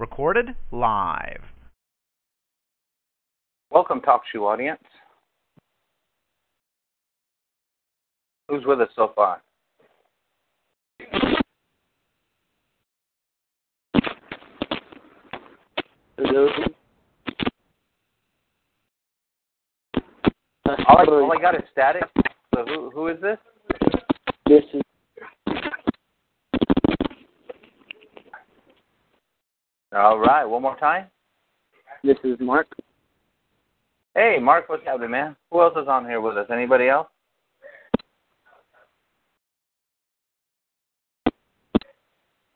[0.00, 1.42] Recorded live.
[3.70, 4.80] Welcome, Talk Shoe audience.
[8.48, 9.42] Who's with us so far?
[16.16, 16.48] Hello.
[20.64, 22.04] All I, all I got is static.
[22.54, 23.36] So who who is this?
[24.46, 24.80] This is
[29.92, 31.06] All right, one more time.
[32.04, 32.68] this is Mark.
[34.14, 35.36] Hey, Mark, what's happening, man?
[35.50, 36.46] Who else is on here with us?
[36.52, 37.08] Anybody else?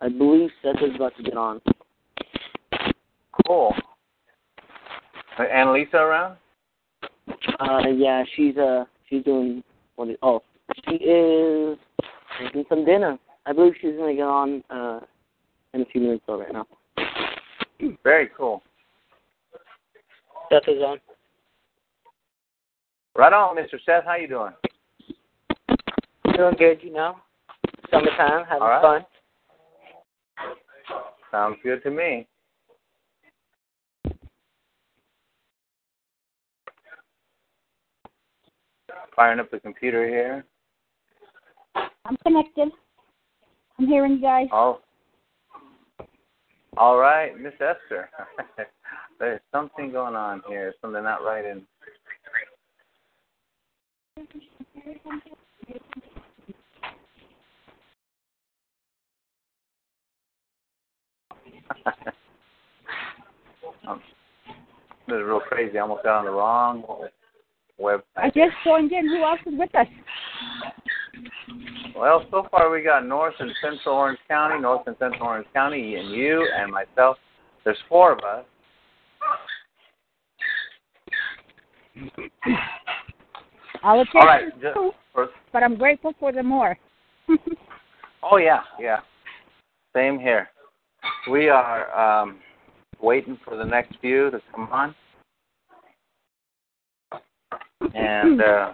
[0.01, 1.61] I believe Seth is about to get on.
[3.47, 3.75] Cool.
[5.39, 6.37] Annalisa around?
[7.59, 9.65] Uh, yeah, she's uh, she's doing
[9.97, 10.09] what?
[10.09, 10.43] Is, oh,
[10.89, 11.79] she is
[12.43, 13.19] making some dinner.
[13.47, 15.01] I believe she's gonna get on uh
[15.73, 16.41] in a few minutes though.
[16.41, 16.67] Right now.
[18.05, 18.63] Very cool.
[20.51, 20.99] Seth is on.
[23.17, 23.79] Right on, Mr.
[23.85, 24.05] Seth.
[24.05, 24.53] How you doing?
[26.37, 27.17] Doing good, you know.
[27.91, 28.83] Summertime, having All right.
[28.83, 29.07] fun.
[31.31, 32.27] Sounds good to me.
[39.15, 40.45] Firing up the computer here.
[42.05, 42.69] I'm connected.
[43.79, 44.49] I'm hearing you guys.
[44.53, 44.81] Oh.
[46.77, 48.11] All right, Miss Esther.
[49.21, 50.75] There's something going on here.
[50.81, 51.63] Something not right in.
[63.89, 64.01] um,
[65.07, 65.79] this is real crazy.
[65.79, 66.83] I almost got on the wrong
[67.81, 68.03] website.
[68.17, 69.09] I just joined in.
[69.09, 69.87] Who else is with us?
[71.97, 75.95] Well, so far we got North and Central Orange County, North and Central Orange County,
[75.95, 77.17] and you and myself.
[77.65, 78.45] There's four of us.
[83.85, 84.45] I'll All right.
[84.61, 84.77] Just
[85.53, 86.77] but I'm grateful for the more.
[88.23, 89.01] oh yeah, yeah.
[89.95, 90.49] Same here.
[91.31, 92.41] We are um,
[93.01, 94.95] waiting for the next few to come on,
[97.95, 98.73] and uh,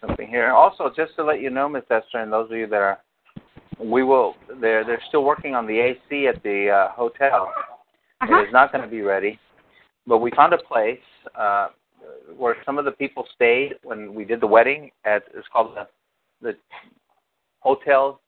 [0.00, 0.50] something here.
[0.50, 2.98] Also, just to let you know, Miss Esther, and those of you that are,
[3.80, 4.34] we will.
[4.60, 7.52] They're they're still working on the AC at the uh, hotel.
[8.20, 8.36] Uh-huh.
[8.36, 9.38] It is not going to be ready,
[10.06, 10.98] but we found a place
[11.38, 11.68] uh,
[12.36, 14.90] where some of the people stayed when we did the wedding.
[15.04, 15.86] At it's called the
[16.42, 16.56] the
[17.60, 18.20] Hotel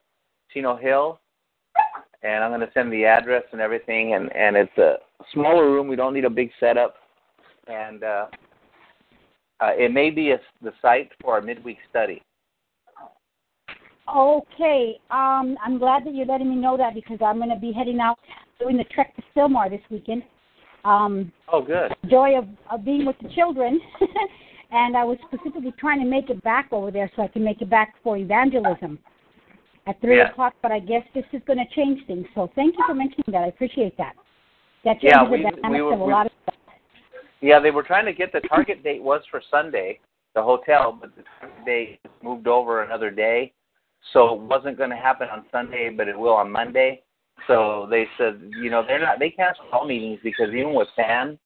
[0.52, 1.18] Chino Hill,
[2.22, 4.14] and I'm going to send the address and everything.
[4.14, 4.96] And and it's a
[5.32, 5.88] smaller room.
[5.88, 6.94] We don't need a big setup,
[7.66, 8.26] and uh,
[9.60, 12.22] uh, it may be a, the site for our midweek study.
[14.14, 14.98] Okay.
[15.10, 18.00] Um, I'm glad that you're letting me know that because I'm going to be heading
[18.00, 18.18] out
[18.58, 20.22] doing the trek to Sylmar this weekend.
[20.84, 21.94] Um, Oh, good.
[22.10, 23.80] joy of, of being with the children.
[24.72, 27.60] and I was specifically trying to make it back over there so I can make
[27.60, 28.98] it back for evangelism
[29.86, 30.30] at 3 Yeah.
[30.30, 32.26] o'clock, but I guess this is going to change things.
[32.34, 33.42] So thank you for mentioning that.
[33.44, 34.14] I appreciate that.
[34.84, 36.32] That changes Yeah, the dynamics we were- of a we- lot of.
[37.40, 39.98] Yeah, they were trying to get the target date was for Sunday,
[40.34, 43.52] the hotel, but the target date moved over another day,
[44.12, 47.02] so it wasn't going to happen on Sunday, but it will on Monday.
[47.46, 51.38] So they said, you know, they're not they canceled all meetings because even with Fan,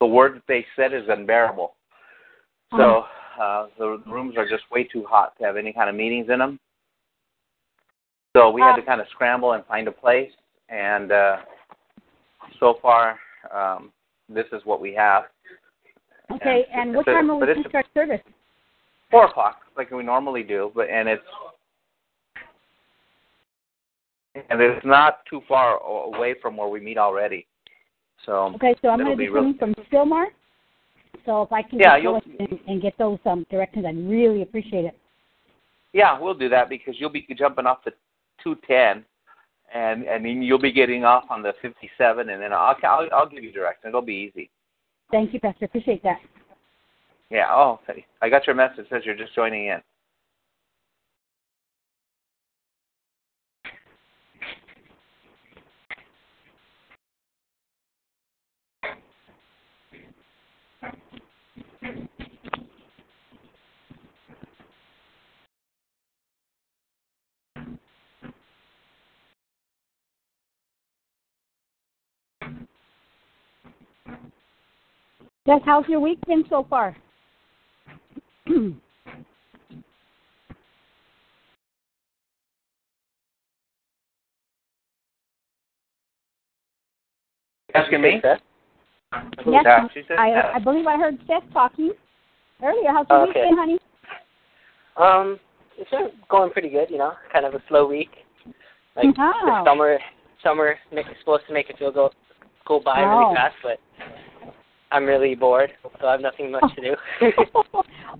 [0.00, 1.74] the word that they said is unbearable.
[2.70, 3.04] So
[3.40, 6.38] uh, the rooms are just way too hot to have any kind of meetings in
[6.38, 6.58] them.
[8.36, 10.30] So we had to kind of scramble and find a place,
[10.68, 11.36] and uh,
[12.60, 13.18] so far
[13.54, 13.90] um,
[14.28, 15.24] this is what we have.
[16.30, 18.20] Okay, And and what time will we start service?
[19.10, 21.22] four o'clock like we normally do, but and it's
[24.50, 27.46] and it's not too far away from where we meet already.
[28.26, 30.26] So Okay, so I'm going to be be coming from Sylmar.
[31.24, 34.84] So if I can Yeah, go and, and get those um, directions, I'd really appreciate
[34.84, 34.96] it.
[35.92, 37.92] yeah, we'll do that because you'll be jumping off the
[38.42, 39.04] two ten,
[39.74, 43.08] and and then you'll be getting off on the fifty seven, and then I'll I'll,
[43.12, 43.90] I'll give you directions.
[43.90, 44.50] It'll be easy.
[45.10, 45.64] Thank you, Pastor.
[45.64, 46.18] Appreciate that.
[47.30, 47.46] Yeah.
[47.50, 47.80] Oh,
[48.22, 48.80] I got your message.
[48.80, 49.80] It says you're just joining in.
[75.48, 76.94] Yes, how's your week been so far?
[87.74, 88.20] Asking me?
[88.22, 88.40] Yes,
[89.46, 89.86] Yeah,
[90.18, 90.44] I, yes.
[90.54, 91.92] I believe I heard Seth talking
[92.62, 92.90] earlier.
[92.92, 93.78] How's your week been, honey?
[94.98, 95.40] Um,
[95.78, 96.90] it's been going pretty good.
[96.90, 98.10] You know, kind of a slow week.
[98.96, 99.32] Like Wow.
[99.46, 99.98] the summer,
[100.44, 102.10] summer make, supposed to make it feel go
[102.66, 103.18] go by Oh.
[103.18, 103.78] really fast, but
[104.90, 105.70] I'm really bored,
[106.00, 106.96] so I have nothing much to do.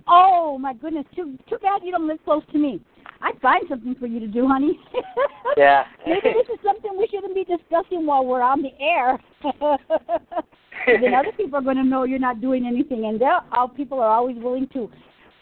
[0.07, 1.05] oh my goodness!
[1.15, 2.79] Too too bad you don't live close to me.
[3.21, 4.79] I'd find something for you to do, honey.
[5.57, 5.83] yeah.
[6.07, 9.19] Maybe this is something we shouldn't be discussing while we're on the air.
[11.01, 13.99] then other people are going to know you're not doing anything, and they're all people
[13.99, 14.89] are always willing to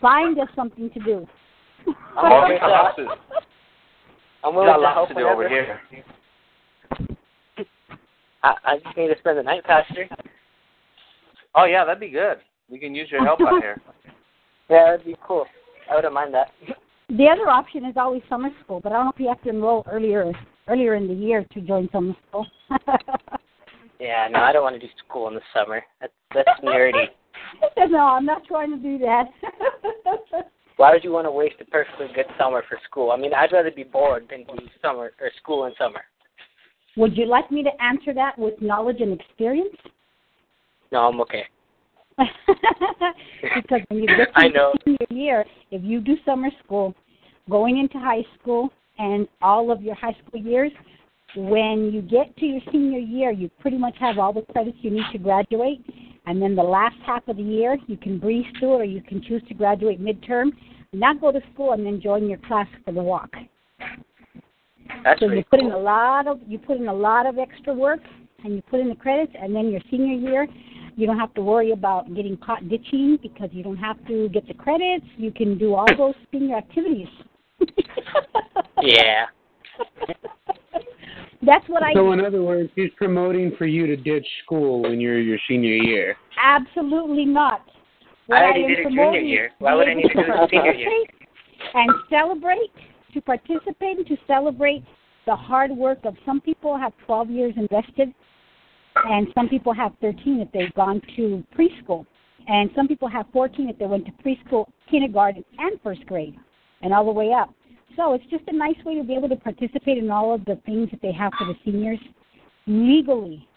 [0.01, 1.27] find us something to do.
[2.18, 3.07] I'm Well, we willing got to, lots to,
[4.44, 5.79] I'm we willing got to lots help to do over whenever.
[5.91, 6.07] here.
[8.44, 10.07] I, I just need to spend the night, Pastor.
[11.57, 12.38] Oh yeah, that'd be good.
[12.69, 13.81] We can use your help out here.
[14.69, 15.45] Yeah, that'd be cool.
[15.89, 16.48] I wouldn't mind that.
[17.07, 19.50] The other option is always summer school, but I don't know if you have to
[19.50, 20.30] enroll earlier
[20.68, 22.45] earlier in the year to join summer school.
[24.00, 25.83] Yeah, no, I don't want to do school in the summer.
[26.00, 27.06] That's that's nerdy.
[27.89, 29.25] no, I'm not trying to do that.
[30.75, 33.10] Why would you want to waste a perfectly good summer for school?
[33.12, 36.01] I mean, I'd rather be bored than do summer or school in summer.
[36.95, 39.75] Would you like me to answer that with knowledge and experience?
[40.92, 41.44] No, I'm okay.
[42.18, 44.74] because when you get to I know.
[44.84, 46.95] senior year, if you do summer school,
[47.50, 48.69] going into high school,
[49.00, 50.72] and all of your high school years,
[51.36, 54.89] when you get to your senior year, you pretty much have all the credits you
[54.89, 55.86] need to graduate.
[56.25, 59.01] And then the last half of the year, you can breeze through, it or you
[59.01, 60.50] can choose to graduate midterm,
[60.94, 63.30] not go to school, and then join your class for the walk.
[65.04, 65.69] That's so you put cool.
[65.69, 68.00] in a lot of you put in a lot of extra work,
[68.44, 70.48] and you put in the credits, and then your senior year,
[70.97, 74.47] you don't have to worry about getting caught ditching because you don't have to get
[74.47, 75.05] the credits.
[75.15, 77.07] You can do all those senior activities.
[78.79, 79.25] Yeah.
[81.41, 84.99] That's what I So in other words, he's promoting for you to ditch school when
[84.99, 86.15] you're your senior year.
[86.39, 87.61] absolutely not.
[88.27, 89.51] What I already am did it junior promoting year.
[89.59, 90.89] Why would I be need to able do it senior year?
[91.73, 92.71] And celebrate,
[93.13, 94.83] to participate, and to celebrate
[95.25, 98.13] the hard work of some people have 12 years invested,
[99.05, 102.05] and some people have 13 if they've gone to preschool,
[102.47, 106.35] and some people have 14 if they went to preschool, kindergarten, and first grade,
[106.81, 107.53] and all the way up.
[107.95, 110.59] So it's just a nice way to be able to participate in all of the
[110.65, 111.99] things that they have for the seniors
[112.67, 113.47] legally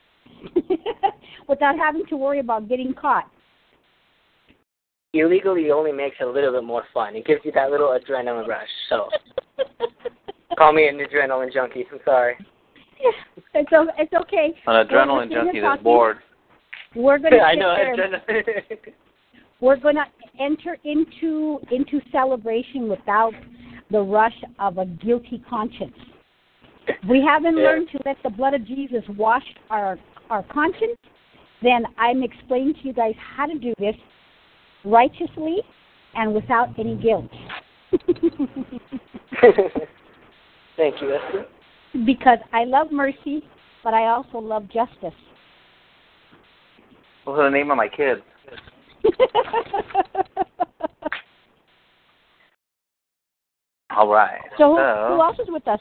[1.48, 3.30] without having to worry about getting caught.
[5.12, 7.16] Illegally only makes it a little bit more fun.
[7.16, 8.68] It gives you that little adrenaline rush.
[8.88, 9.08] So
[10.56, 11.84] call me an adrenaline junkie.
[11.92, 12.36] I'm sorry.
[13.54, 13.68] It's,
[13.98, 14.54] it's okay.
[14.66, 16.18] An We're adrenaline junkie here that's bored.
[16.94, 17.74] We're going to I know
[19.60, 20.04] we're going to
[20.40, 23.32] enter into into celebration without
[23.90, 25.96] the rush of a guilty conscience.
[27.08, 27.64] We haven't Yeah.
[27.64, 29.98] learned to let the blood of Jesus wash our
[30.30, 30.96] our conscience.
[31.62, 33.96] Then I'm explaining to you guys how to do this
[34.84, 35.58] righteously
[36.14, 37.30] and without any guilt.
[40.76, 41.46] Thank you, Esther.
[42.06, 43.42] Because I love mercy,
[43.82, 45.14] but I also love justice.
[47.24, 48.20] What's the name of my kids?
[53.90, 54.40] All right.
[54.56, 55.80] so, who, so, who else is with us?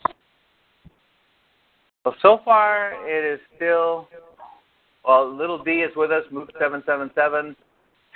[2.06, 4.08] well, so far it is still.
[5.06, 6.24] Well, little D is with us.
[6.32, 7.56] Move seven seven seven.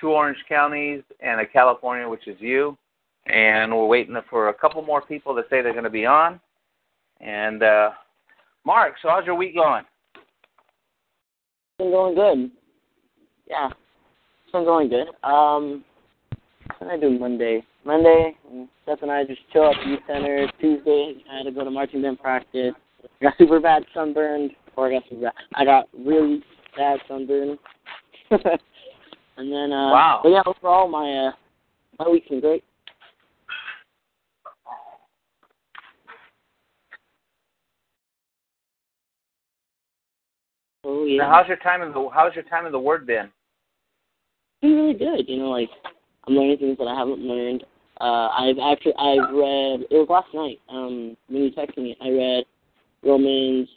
[0.02, 2.78] Two Orange counties and a California, which is you.
[3.28, 6.42] And we're waiting for a couple more people to say they're going to be on.
[7.24, 7.92] And uh
[8.66, 9.84] Mark, so how's your week going?
[10.16, 12.52] It's been going good.
[13.50, 15.08] Yeah, it's been going good.
[15.28, 15.84] Um,
[16.78, 17.64] what did I do Monday?
[17.86, 18.36] Monday,
[18.84, 20.48] Steph and I just chill at the youth center.
[20.62, 22.74] Tuesday, I had to go to marching band practice.
[23.22, 25.34] I got super bad sunburned, or I got super bad.
[25.56, 26.42] I got really
[26.78, 27.58] bad sunburn.
[28.32, 30.22] and then, uh, Wow.
[30.24, 31.32] But yeah, overall, my uh,
[32.00, 32.64] my week's been great.
[40.84, 41.24] Oh yeah.
[41.24, 43.30] Now, how's your time in the How's your time in the Word been?
[44.62, 45.28] been really good.
[45.28, 45.70] You know, like
[46.28, 47.64] I'm learning things that I haven't learned.
[48.02, 50.60] Uh, I've actually I've read it was last night.
[50.70, 52.44] Um, when you texted me, I read
[53.04, 53.70] Romans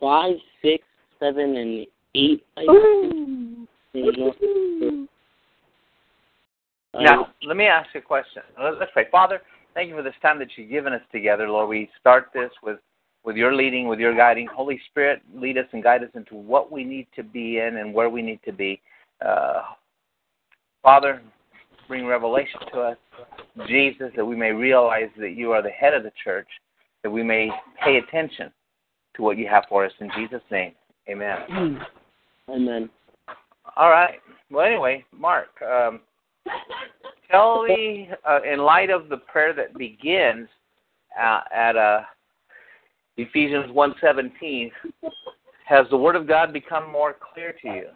[0.00, 0.84] five, six,
[1.20, 2.44] seven, and eight.
[2.56, 3.68] I think.
[3.92, 5.06] You know,
[7.00, 8.42] Now, let me ask you a question.
[8.60, 9.06] Let's let's pray.
[9.10, 9.40] Father,
[9.74, 11.68] thank you for this time that you've given us together, Lord.
[11.68, 12.78] We start this with,
[13.24, 14.46] with your leading, with your guiding.
[14.46, 17.92] Holy Spirit, lead us and guide us into what we need to be in and
[17.92, 18.80] where we need to be.
[19.24, 19.62] Uh,
[20.82, 21.22] Father,
[21.88, 22.98] bring revelation to us,
[23.66, 26.48] Jesus, that we may realize that you are the head of the church,
[27.02, 27.50] that we may
[27.82, 28.52] pay attention
[29.16, 29.92] to what you have for us.
[30.00, 30.72] In Jesus' name,
[31.08, 31.80] amen.
[32.50, 32.90] Amen.
[33.76, 34.20] All right.
[34.50, 36.00] Well, anyway, Mark, um,
[37.30, 40.48] tell me, uh, in light of the prayer that begins
[41.20, 42.00] uh, at uh,
[43.16, 44.70] Ephesians 1.17,
[45.66, 47.86] has the Word of God become more clear to you?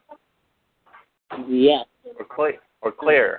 [1.49, 1.85] Yes.
[2.19, 3.39] Or, clear, or clearer?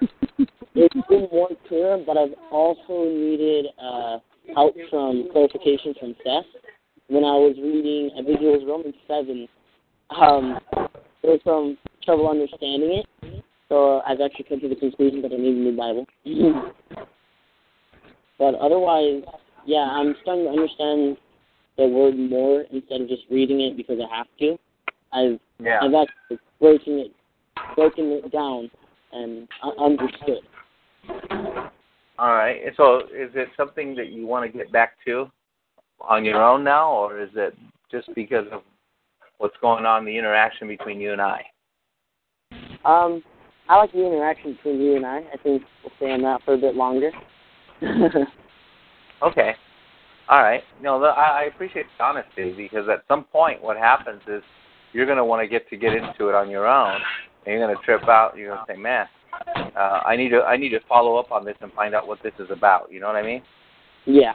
[0.76, 4.20] It's been more clear, but I've also needed uh,
[4.54, 6.46] help from clarification from Seth.
[7.08, 9.48] When I was reading, I think it was Romans 7,
[10.12, 10.60] um,
[11.22, 13.44] there was some trouble understanding it.
[13.70, 16.06] So I've actually come to the conclusion that I need a new Bible.
[18.40, 19.24] but otherwise,
[19.66, 21.18] yeah, I'm starting to understand
[21.80, 24.60] the word more instead of just reading it because I have to.
[25.14, 25.80] I've Yeah.
[25.82, 27.12] I've actually breaking it
[27.76, 28.70] broken it down
[29.12, 30.44] and I understood.
[32.18, 32.62] All right.
[32.76, 35.32] So is it something that you want to get back to
[36.02, 37.58] on your own now, or is it
[37.92, 38.62] just because of
[39.38, 41.46] what's going on, the interaction between you and I?
[42.86, 43.24] Um,
[43.68, 45.20] I like the interaction between you and I.
[45.34, 47.12] I think we'll stay on that for a bit longer.
[49.22, 49.54] Okay.
[50.30, 50.62] All right.
[50.82, 54.44] No, I, I appreciate the honesty because at some point, what happens is
[54.94, 57.00] you're going to want to get to get into it on your own,
[57.46, 58.38] and you're going to trip out.
[58.38, 59.08] You're going to say, "Man,
[59.76, 62.22] uh, I need to I need to follow up on this and find out what
[62.22, 63.42] this is about." You know what I mean?
[64.06, 64.34] yeah.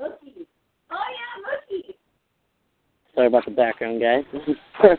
[0.00, 0.46] Mookie.
[0.90, 1.94] Oh yeah, Mookie.
[3.14, 4.24] Sorry about the background, guys.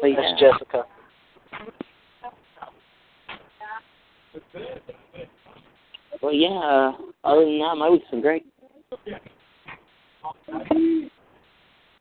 [0.00, 0.36] but yeah.
[0.38, 0.84] Jessica.
[6.22, 6.48] Well, yeah.
[6.48, 6.92] Uh,
[7.24, 8.46] other than that, my week's been great.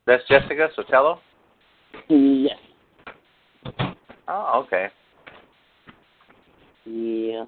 [0.06, 1.20] That's Jessica Sotelo.
[2.10, 2.58] Yes.
[4.28, 4.88] Oh, okay.
[6.86, 7.46] Yeah.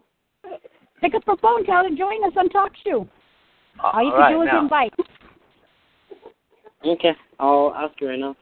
[1.01, 3.07] Pick up the phone, tell her to join us on Talk Show.
[3.81, 4.61] Uh, All you all can right, do is now.
[4.61, 4.93] invite.
[6.85, 7.11] Okay.
[7.39, 8.35] I'll ask you right now.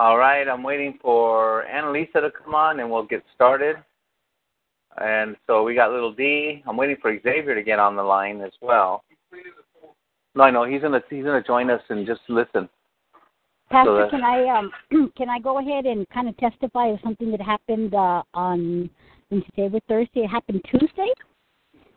[0.00, 3.76] All right, I'm waiting for Annalisa to come on, and we'll get started.
[4.96, 6.62] And so we got little D.
[6.66, 9.04] I'm waiting for Xavier to get on the line as well.
[10.34, 12.66] No, I know he's gonna he's gonna join us and just listen.
[13.70, 14.72] Pastor, that- can I um
[15.18, 18.88] can I go ahead and kind of testify of something that happened uh, on
[19.28, 20.20] when today was Thursday?
[20.20, 21.12] It happened Tuesday.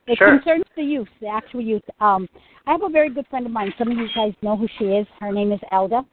[0.07, 0.27] It Sure.
[0.27, 1.83] concerns the youth, the actual youth.
[2.01, 2.27] Um,
[2.67, 3.73] I have a very good friend of mine.
[3.79, 5.07] Some of you guys know who she is.
[5.21, 6.05] Her name is Elda,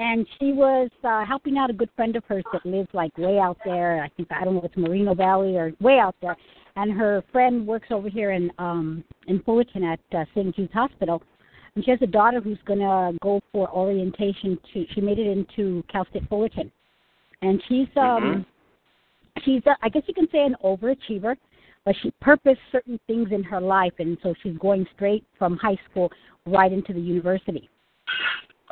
[0.00, 3.38] and she was uh, helping out a good friend of hers that lives like way
[3.38, 4.02] out there.
[4.02, 6.36] I think I don't know if it's Moreno Valley or way out there.
[6.76, 10.56] And her friend works over here in um in Fullerton at uh, St.
[10.56, 11.22] Jude's Hospital.
[11.74, 14.86] And she has a daughter who's going to go for orientation to.
[14.94, 16.72] She made it into Cal State Fullerton,
[17.42, 18.46] and she's um
[19.44, 21.36] she's a, I guess you can say an overachiever,
[21.84, 25.78] but she purposed certain things in her life, and so she's going straight from high
[25.90, 26.10] school
[26.46, 27.68] right into the university.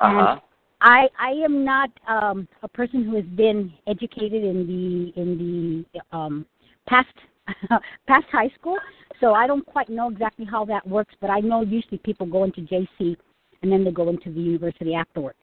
[0.01, 0.41] Uh huh.
[0.81, 6.17] I I am not um, a person who has been educated in the in the
[6.17, 6.47] um,
[6.87, 7.09] past
[8.07, 8.79] past high school,
[9.21, 11.15] so I don't quite know exactly how that works.
[11.21, 13.17] But I know usually people go into JC
[13.63, 15.39] and then they go into the university afterwards.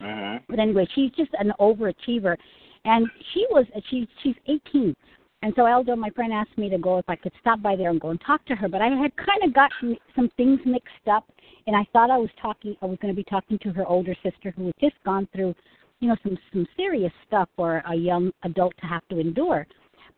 [0.00, 0.42] Mhm.
[0.48, 2.36] But anyway, she's just an overachiever,
[2.84, 4.94] and she was she she's 18,
[5.42, 7.90] and so Eldo, my friend, asked me to go if I could stop by there
[7.90, 8.68] and go and talk to her.
[8.68, 11.24] But I had kind of gotten some things mixed up,
[11.66, 14.14] and I thought I was talking I was going to be talking to her older
[14.22, 15.54] sister who had just gone through,
[16.00, 19.66] you know, some some serious stuff for a young adult to have to endure.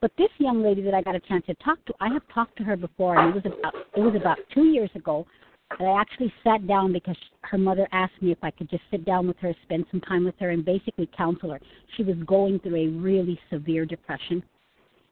[0.01, 2.57] But this young lady that I got a chance to talk to, I have talked
[2.59, 5.27] to her before, and it was about it was about two years ago
[5.71, 9.05] that I actually sat down because her mother asked me if I could just sit
[9.05, 11.61] down with her, spend some time with her, and basically counsel her.
[11.97, 14.43] She was going through a really severe depression,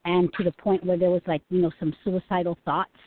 [0.06, 2.98] and to the point where there was like you know some suicidal thoughts.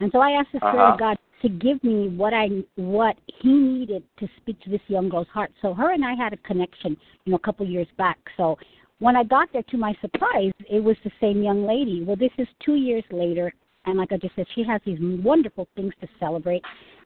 [0.00, 0.92] And so I asked the Spirit Uh-huh.
[0.94, 5.08] of God to give me what I what He needed to speak to this young
[5.08, 5.52] girl's heart.
[5.62, 8.18] So her and I had a connection, you know, a couple years back.
[8.36, 8.58] So
[8.98, 12.02] when I got there, to my surprise, it was the same young lady.
[12.04, 13.52] Well, this is two years later,
[13.86, 16.62] And like I just said, she has these wonderful things to celebrate.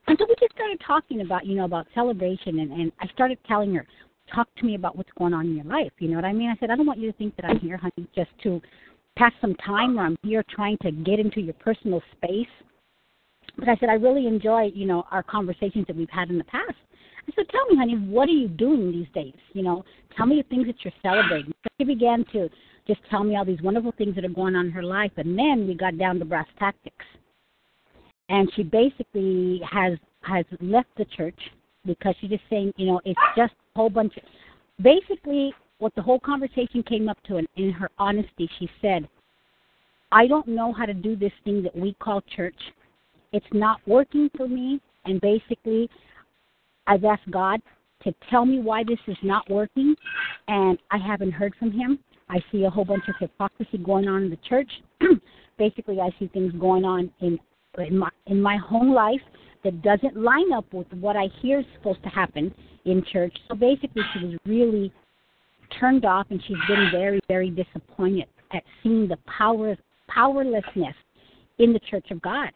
[0.06, 2.58] And so we just started talking about, you know, about celebration.
[2.60, 3.86] And, and I started telling her,
[4.32, 5.92] talk to me about what's going on in your life.
[5.98, 6.50] You know what I mean?
[6.50, 8.60] I said, I don't want you to think that I'm here, honey, just to
[9.16, 12.48] pass some time or I'm here trying to get into your personal space.
[13.58, 16.44] But I said, I really enjoy, you know, our conversations that we've had in the
[16.44, 16.74] past.
[17.28, 19.38] I said, tell me, honey, what are you doing these days?
[19.52, 19.84] You know,
[20.16, 21.52] tell me the things that you're celebrating.
[21.62, 22.48] So she began to
[22.86, 25.12] just tell me all these wonderful things that are going on in her life.
[25.16, 27.04] And then we got down to brass tactics.
[28.28, 31.38] And she basically has has left the church
[31.84, 34.22] because she's just saying, you know, it's just whole bunch of
[34.82, 39.08] basically what the whole conversation came up to and in her honesty she said,
[40.12, 42.54] I don't know how to do this thing that we call church.
[43.32, 45.90] It's not working for me and basically
[46.86, 47.60] I've asked God
[48.04, 49.96] to tell me why this is not working
[50.46, 51.98] and I haven't heard from him.
[52.28, 54.70] I see a whole bunch of hypocrisy going on in the church.
[55.58, 57.38] Basically, I see things going on in
[57.78, 59.20] in my in my home life
[59.64, 62.54] that doesn't line up with what I hear is supposed to happen
[62.84, 63.34] in church.
[63.48, 64.92] So basically, she was really
[65.80, 69.76] turned off, and she's been very very disappointed at seeing the power
[70.08, 70.94] powerlessness
[71.58, 72.50] in the Church of God.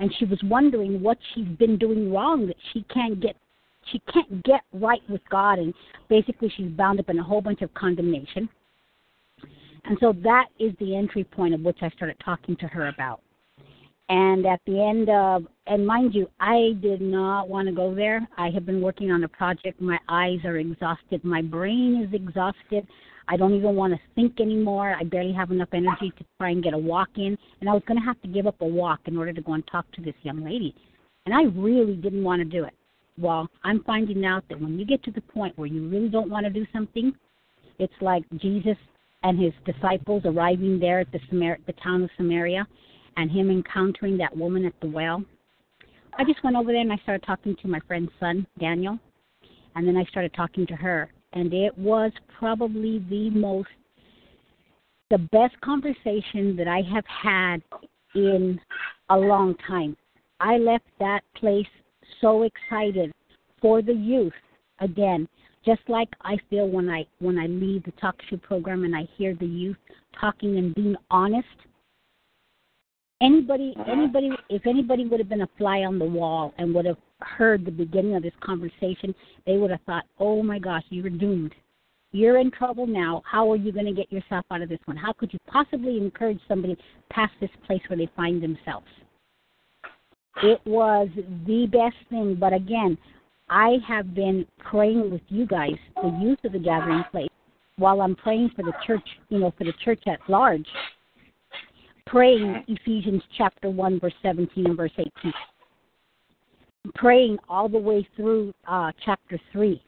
[0.00, 3.36] And she was wondering what she's been doing wrong that she can't get
[3.92, 5.74] she can't get right with God and
[6.08, 8.48] basically she's bound up in a whole bunch of condemnation
[9.84, 13.20] and so that is the entry point of which I started talking to her about.
[14.08, 18.26] And at the end of, and mind you, I did not want to go there.
[18.36, 19.80] I have been working on a project.
[19.80, 21.24] My eyes are exhausted.
[21.24, 22.86] My brain is exhausted.
[23.28, 24.94] I don't even want to think anymore.
[24.94, 27.38] I barely have enough energy to try and get a walk in.
[27.60, 29.54] And I was going to have to give up a walk in order to go
[29.54, 30.74] and talk to this young lady.
[31.24, 32.74] And I really didn't want to do it.
[33.16, 36.28] Well, I'm finding out that when you get to the point where you really don't
[36.28, 37.14] want to do something,
[37.78, 38.76] it's like Jesus
[39.22, 42.66] and his disciples arriving there at the, Samar- the town of Samaria
[43.16, 45.24] and him encountering that woman at the well.
[46.18, 48.98] I just went over there and I started talking to my friend's son, Daniel,
[49.74, 51.10] and then I started talking to her.
[51.32, 53.68] And it was probably the most,
[55.10, 57.62] the best conversation that I have had
[58.14, 58.60] in
[59.10, 59.96] a long time.
[60.38, 61.66] I left that place
[62.20, 63.12] so excited
[63.60, 64.32] for the youth
[64.80, 65.28] again
[65.64, 69.08] just like I feel when I when I leave the talk show program and I
[69.16, 69.76] hear the youth
[70.20, 71.46] talking and being honest.
[73.20, 73.90] Anybody uh-huh.
[73.90, 77.64] anybody if anybody would have been a fly on the wall and would have heard
[77.64, 79.14] the beginning of this conversation,
[79.46, 81.54] they would have thought, "Oh my gosh, you're doomed.
[82.12, 83.22] You're in trouble now.
[83.24, 84.96] How are you going to get yourself out of this one?
[84.96, 86.76] How could you possibly encourage somebody
[87.10, 88.86] past this place where they find themselves?"
[90.42, 91.08] It was
[91.46, 92.98] the best thing, but again,
[93.48, 97.30] I have been praying with you guys, the youth of the gathering place,
[97.76, 100.66] while I'm praying for the church, you know, for the church at large,
[102.06, 105.32] praying Ephesians chapter 1, verse 17 and verse 18.
[106.94, 109.82] Praying all the way through uh, chapter 3.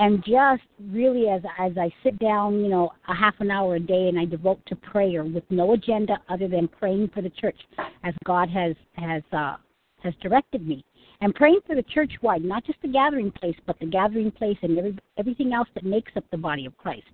[0.00, 3.80] And just really as as I sit down, you know, a half an hour a
[3.80, 7.58] day and I devote to prayer with no agenda other than praying for the church
[8.04, 9.56] as God has has uh,
[10.04, 10.84] has directed me
[11.20, 14.56] and praying for the church wide, not just the gathering place, but the gathering place
[14.62, 17.06] and every, everything else that makes up the body of Christ.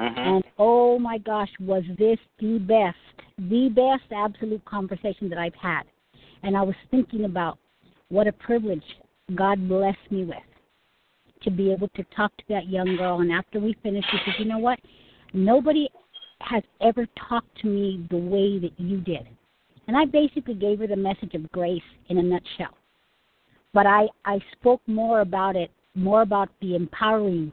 [0.00, 0.18] Mm-hmm.
[0.18, 2.96] And oh my gosh, was this the best,
[3.38, 5.82] the best absolute conversation that I've had.
[6.42, 7.58] And I was thinking about
[8.08, 8.84] what a privilege
[9.34, 10.36] God blessed me with
[11.42, 13.20] to be able to talk to that young girl.
[13.20, 14.78] And after we finished, she said, You know what?
[15.32, 15.88] Nobody
[16.40, 19.26] has ever talked to me the way that you did.
[19.88, 22.74] And I basically gave her the message of grace in a nutshell
[23.74, 27.52] but I I spoke more about it, more about the empowering,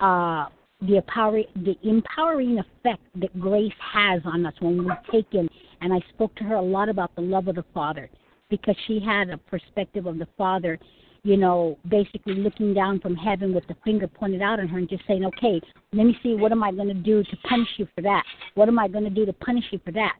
[0.00, 0.46] uh,
[0.80, 5.48] the empowering the empowering effect that grace has on us when we take in.
[5.80, 8.10] And I spoke to her a lot about the love of the Father
[8.50, 10.78] because she had a perspective of the Father,
[11.22, 14.88] you know, basically looking down from heaven with the finger pointed out at her and
[14.88, 15.60] just saying, okay,
[15.92, 18.22] let me see what am I going to do to punish you for that?
[18.54, 20.14] What am I going to do to punish you for that?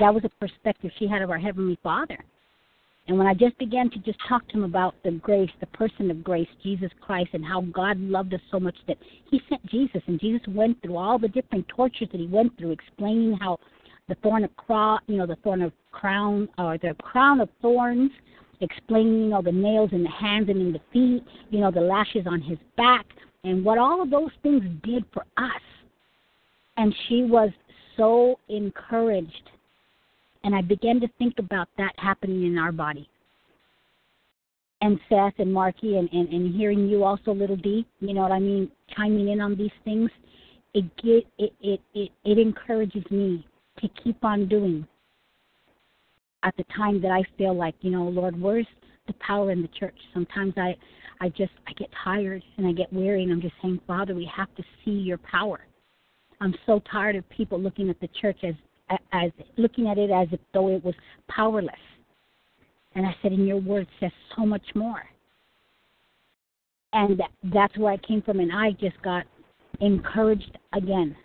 [0.00, 2.18] That was a perspective she had of our Heavenly Father.
[3.06, 6.10] And when I just began to just talk to him about the grace, the person
[6.10, 8.96] of grace, Jesus Christ, and how God loved us so much that
[9.30, 12.70] he sent Jesus, and Jesus went through all the different tortures that he went through,
[12.70, 13.58] explaining how
[14.08, 18.10] the thorn of cross, you know, the thorn of crown, or the crown of thorns,
[18.60, 21.80] explaining, you know, the nails in the hands and in the feet, you know, the
[21.80, 23.04] lashes on his back,
[23.44, 25.62] and what all of those things did for us.
[26.78, 27.50] And she was
[27.96, 29.50] so encouraged
[30.44, 33.08] and I began to think about that happening in our body.
[34.82, 38.32] And Seth and Marky and, and, and hearing you also, Little D, you know what
[38.32, 40.10] I mean, chiming in on these things,
[40.74, 43.46] it, get, it, it, it, it encourages me
[43.80, 44.86] to keep on doing
[46.42, 48.66] at the time that I feel like, you know, Lord, where's
[49.06, 49.96] the power in the church?
[50.12, 50.76] Sometimes I
[51.20, 54.30] I just I get tired and I get weary and I'm just saying, Father, we
[54.36, 55.60] have to see your power.
[56.40, 58.54] I'm so tired of people looking at the church as
[59.12, 60.94] as looking at it as if though it was
[61.28, 61.74] powerless.
[62.94, 65.02] And I said, in your word says so much more.
[66.92, 67.20] And
[67.52, 69.24] that's where I came from, and I just got
[69.80, 71.16] encouraged again.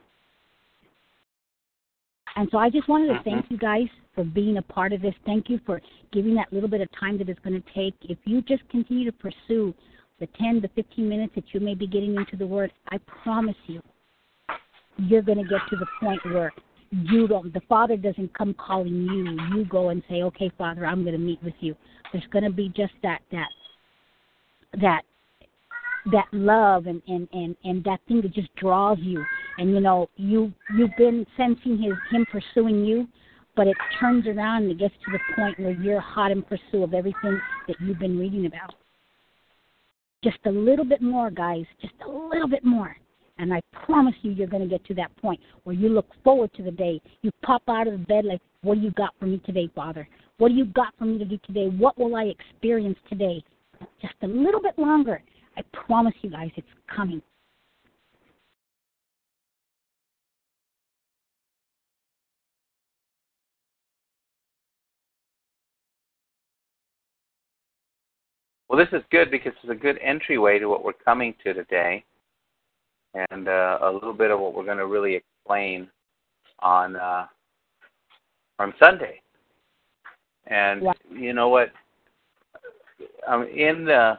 [2.35, 5.13] And so I just wanted to thank you guys for being a part of this.
[5.25, 7.93] Thank you for giving that little bit of time that it's going to take.
[8.01, 9.73] If you just continue to pursue
[10.19, 13.55] the 10 to 15 minutes that you may be getting into the Word, I promise
[13.67, 13.81] you,
[14.97, 16.51] you're going to get to the point where
[16.91, 19.38] you don't, the Father doesn't come calling you.
[19.56, 21.75] You go and say, okay, Father, I'm going to meet with you.
[22.12, 23.49] There's going to be just that, that,
[24.82, 25.02] that
[26.12, 29.23] that love and and and and that thing that just draws you
[29.58, 33.08] and you know you you've been sensing his him pursuing you
[33.56, 36.84] but it turns around and it gets to the point where you're hot in pursuit
[36.84, 38.73] of everything that you've been reading about
[40.23, 42.95] just a little bit more guys just a little bit more
[43.39, 46.52] and i promise you you're going to get to that point where you look forward
[46.54, 49.41] to the day you pop out of bed like what do you got for me
[49.45, 50.08] today father?
[50.38, 51.67] What do you got for me to do today?
[51.67, 53.43] What will i experience today?
[54.02, 55.21] Just a little bit longer.
[55.58, 57.21] I promise you guys it's coming.
[68.67, 72.04] Well, this is good because it's a good entryway to what we're coming to today,
[73.13, 75.89] and uh, a little bit of what we're going to really explain
[76.59, 77.25] on uh,
[78.59, 79.21] on Sunday.
[80.47, 80.93] And Yeah.
[81.09, 81.71] you know what?
[83.27, 84.17] I'm in the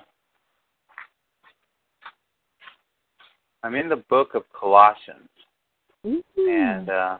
[3.63, 5.29] I'm in the book of Colossians,
[6.07, 6.23] Ooh.
[6.37, 7.19] and uh,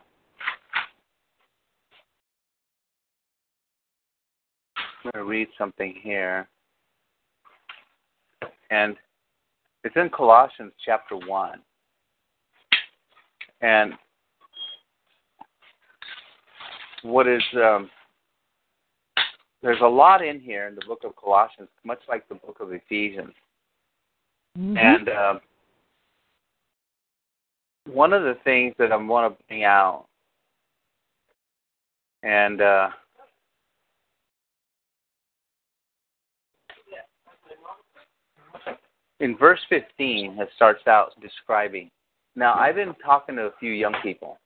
[4.77, 6.49] I'm going to read something here.
[8.71, 8.97] And
[9.85, 11.61] it's in Colossians chapter 1.
[13.63, 13.93] And
[17.03, 17.91] what is, um,
[19.63, 22.73] there's a lot in here in the book of Colossians, much like the book of
[22.73, 23.35] Ephesians.
[24.59, 24.79] Mhm.
[24.79, 25.41] And uh,
[27.87, 30.07] one of the things that I want to bring out,
[32.23, 32.91] and uh,
[39.21, 41.91] in verse 15, it starts out describing.
[42.37, 44.39] Now, I've been talking to a few young people,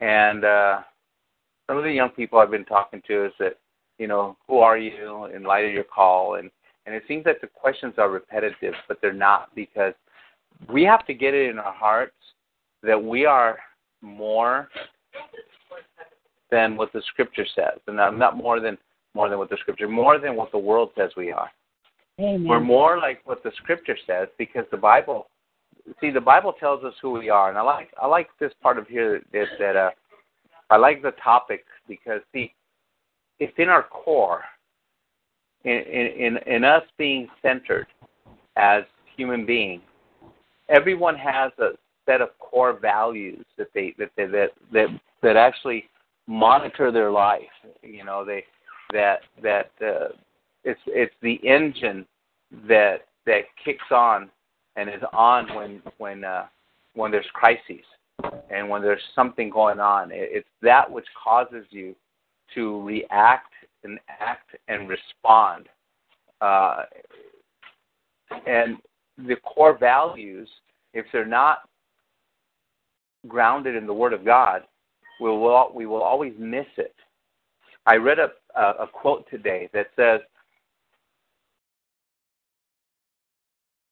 [0.00, 0.80] and uh,
[1.68, 3.58] some of the young people I've been talking to is that,
[3.98, 6.34] you know, who are you in light of your call?
[6.34, 6.50] And,
[6.86, 9.94] and it seems that the questions are repetitive, but they're not because
[10.72, 12.14] we have to get it in our hearts
[12.82, 13.58] that we are
[14.02, 14.68] more
[16.50, 17.78] than what the scripture says.
[17.86, 18.76] And not not more than
[19.14, 21.50] more than what the scripture, more than what the world says we are.
[22.20, 22.46] Amen.
[22.46, 25.28] We're more like what the scripture says because the Bible
[26.00, 27.48] see the Bible tells us who we are.
[27.48, 29.90] And I like I like this part of here that that uh
[30.68, 32.52] I like the topic because see
[33.38, 34.42] it's in our core.
[35.64, 37.86] In in in us being centered
[38.56, 38.84] as
[39.16, 39.82] human beings.
[40.68, 41.70] Everyone has a
[42.06, 44.88] set of core values that they that they, that that
[45.22, 45.84] that actually
[46.26, 47.42] monitor their life.
[47.82, 48.44] You know, they
[48.92, 50.08] that that uh,
[50.64, 52.06] it's it's the engine
[52.68, 54.30] that that kicks on
[54.76, 56.46] and is on when when uh,
[56.94, 57.84] when there's crises
[58.50, 60.10] and when there's something going on.
[60.10, 61.94] It, it's that which causes you
[62.54, 63.52] to react
[63.84, 65.68] and act and respond.
[66.40, 66.82] Uh,
[68.46, 68.78] and
[69.18, 70.48] the core values,
[70.94, 71.68] if they're not
[73.28, 74.62] grounded in the Word of God,
[75.20, 76.94] we will we will always miss it.
[77.86, 80.20] I read a a, a quote today that says,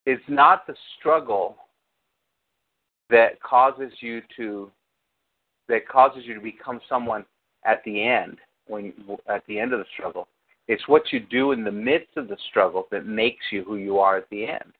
[0.05, 1.57] "It's not the struggle
[3.09, 4.71] that causes you to
[5.67, 7.25] that causes you to become someone
[7.63, 8.93] at the end when
[9.27, 10.27] at the end of the struggle.
[10.67, 13.99] It's what you do in the midst of the struggle that makes you who you
[13.99, 14.73] are at the end.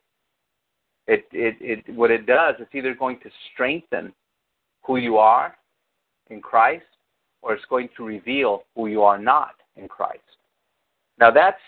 [1.07, 4.13] It it it what it does it's either going to strengthen
[4.83, 5.55] who you are
[6.29, 6.85] in Christ
[7.41, 10.19] or it's going to reveal who you are not in Christ.
[11.19, 11.61] Now that's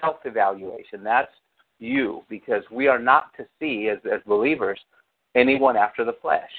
[0.00, 1.02] self-evaluation.
[1.04, 1.32] That's
[1.78, 4.78] you because we are not to see as as believers
[5.34, 6.50] anyone after the flesh.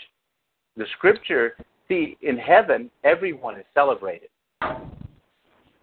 [0.77, 1.55] The scripture
[1.87, 4.29] see in heaven everyone is celebrated.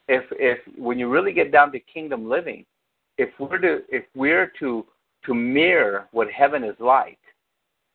[0.09, 2.64] If if when you really get down to kingdom living,
[3.18, 4.87] if we're to if we're to
[5.25, 7.18] to mirror what heaven is like,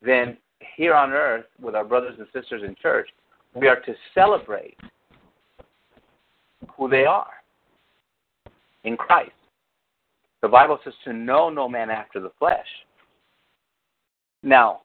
[0.01, 0.37] then
[0.75, 3.09] here on earth with our brothers and sisters in church,
[3.55, 4.77] we are to celebrate
[6.75, 7.31] who they are
[8.83, 9.31] in Christ.
[10.41, 12.65] The Bible says to know no man after the flesh.
[14.43, 14.81] Now,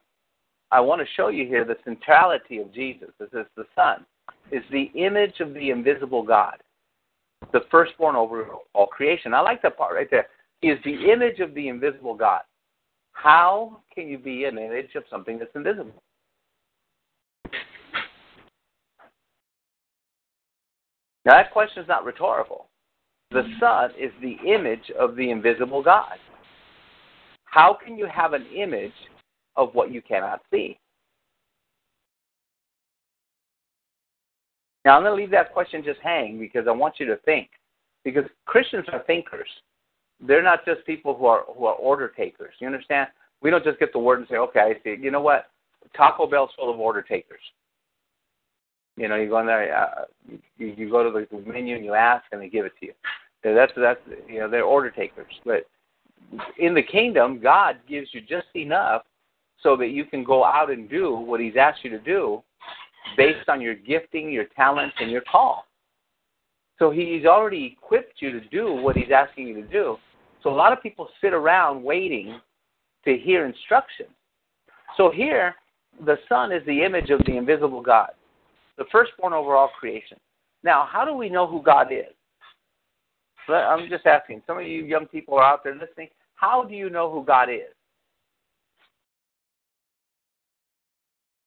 [0.71, 3.09] I want to show you here the centrality of Jesus.
[3.19, 4.05] This is the Son,
[4.53, 6.57] is the image of the invisible God,
[7.53, 9.33] the firstborn over all creation.
[9.33, 10.27] I like that part right there.
[10.61, 12.43] He is the image of the invisible God.
[13.13, 16.03] How can you be an image of something that's invisible?
[21.25, 22.67] Now, that question is not rhetorical.
[23.37, 26.17] The Son is the image of the invisible God.
[27.45, 28.95] How can you have an image
[29.57, 30.79] of what you cannot see?
[34.87, 37.51] Now, I'm going to leave that question just hang because I want you to think.
[38.05, 39.49] Because Christians are thinkers.
[40.19, 42.55] They're not just people who are who are order takers.
[42.59, 43.09] You understand?
[43.43, 45.51] We don't just get the word and say, "Okay, I see." You know what?
[45.95, 47.43] Taco Bell's full of order takers.
[48.97, 50.05] You know, you go in there, uh,
[50.57, 52.93] you, you go to the menu and you ask, and they give it to you.
[53.55, 55.33] That's that's you know they're order takers.
[55.45, 55.67] But
[56.59, 59.03] in the kingdom, God gives you just enough
[59.63, 62.43] so that you can go out and do what He's asked you to do,
[63.17, 65.67] based on your gifting, your talents, and your call.
[66.79, 69.97] So He's already equipped you to do what He's asking you to do.
[70.43, 72.41] So a lot of people sit around waiting
[73.05, 74.07] to hear instruction.
[74.97, 75.55] So here,
[76.05, 78.11] the Son is the image of the invisible God
[78.77, 80.19] the firstborn over all creation.
[80.63, 82.15] Now, how do we know who God is?
[83.55, 84.43] I'm just asking.
[84.47, 86.09] Some of you young people are out there listening.
[86.35, 87.73] How do you know who God is?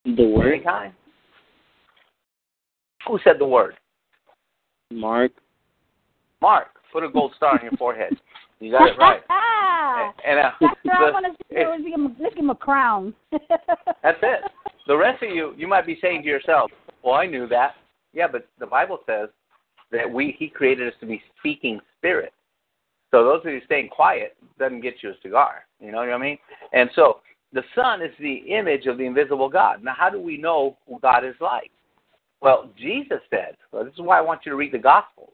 [0.04, 0.54] The word.
[0.54, 0.92] Any kind?
[3.06, 3.74] Who said the word?
[4.90, 5.32] Mark.
[6.40, 6.68] Mark.
[6.92, 8.14] Put a gold star on your forehead.
[8.58, 9.20] You got it right.
[10.26, 11.60] and, uh, That's what I want to do.
[11.60, 13.14] Is give him, let's give him a crown.
[13.32, 14.50] That's it.
[14.86, 16.70] The rest of you, you might be saying to yourself,
[17.02, 17.74] "Well, I knew that."
[18.12, 19.28] Yeah, but the Bible says
[19.92, 22.34] that we He created us to be speaking spirits.
[23.10, 25.64] So those of you staying quiet doesn't get you a cigar.
[25.80, 26.38] You know what I mean?
[26.72, 27.20] And so
[27.52, 29.82] the Son is the image of the invisible God.
[29.82, 31.70] Now, how do we know who God is like?
[32.40, 33.56] Well, Jesus said.
[33.72, 35.32] Well, this is why I want you to read the Gospels.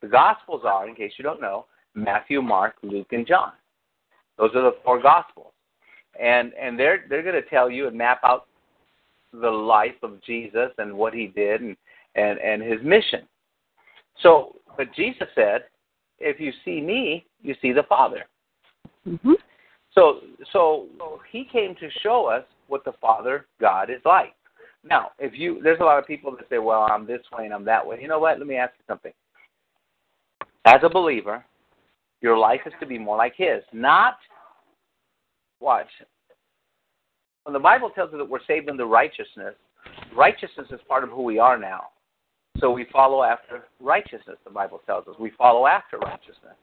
[0.00, 3.52] The Gospels are, in case you don't know, Matthew, Mark, Luke, and John.
[4.38, 5.52] Those are the four Gospels,
[6.18, 8.46] and and they're they're going to tell you and map out
[9.32, 11.76] the life of Jesus and what he did and
[12.14, 13.28] and and his mission.
[14.22, 15.64] So, but Jesus said,
[16.18, 18.24] "If you see me, you see the Father."
[19.04, 19.34] hmm
[19.94, 20.20] So
[20.52, 20.88] so
[21.30, 24.34] he came to show us what the Father God is like.
[24.84, 27.54] Now, if you there's a lot of people that say, "Well, I'm this way and
[27.54, 28.38] I'm that way." You know what?
[28.38, 29.12] Let me ask you something.
[30.64, 31.44] As a believer,
[32.20, 34.18] your life is to be more like his, not
[35.60, 35.88] watch.
[37.44, 39.54] When the Bible tells us that we're saved into righteousness,
[40.14, 41.88] righteousness is part of who we are now.
[42.58, 45.14] So we follow after righteousness, the Bible tells us.
[45.18, 46.56] We follow after righteousness.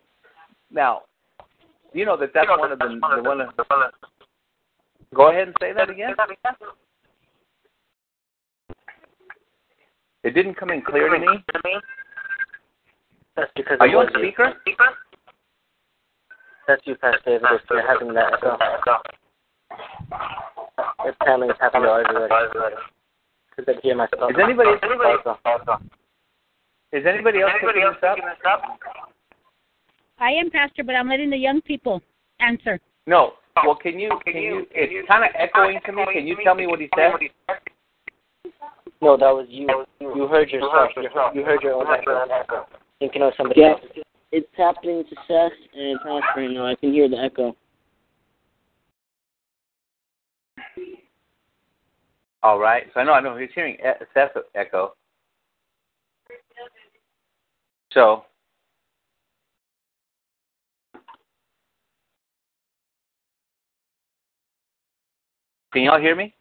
[0.72, 1.04] Now,
[1.94, 3.64] you know that that's one of the, the one of, the
[5.16, 6.14] Go ahead and say that again.
[10.24, 11.28] It didn't come in clear to me.
[13.36, 14.28] That's because Are you on was you.
[14.28, 14.54] speaker?
[16.68, 17.48] That's you, Pastor David.
[17.54, 18.58] If you're having that echo.
[21.06, 22.76] It's apparently it's happening to everybody.
[23.58, 24.32] Because I hear myself.
[24.32, 25.80] Is anybody Also.
[26.94, 27.98] is anybody else picking this
[28.48, 28.62] up?
[30.20, 32.02] I am pastor, but I'm letting the young people
[32.40, 32.80] answer.
[33.08, 33.34] No.
[33.66, 34.68] Well, can you can you?
[34.72, 36.06] It's kind of echoing to me.
[36.14, 37.14] Can you tell me what he said?
[39.02, 39.68] No, that was you.
[40.00, 40.92] You heard yourself.
[40.96, 42.66] You heard, you heard your own echo.
[43.00, 43.82] Thinking of somebody Yeah, else.
[44.32, 46.68] it's happening to Seth and it's transferring now.
[46.68, 47.56] I can hear the echo.
[52.48, 52.84] All right.
[52.94, 53.76] So I know I know he's hearing
[54.14, 54.94] Seth's echo.
[57.92, 58.24] So
[65.74, 66.34] can y'all hear me?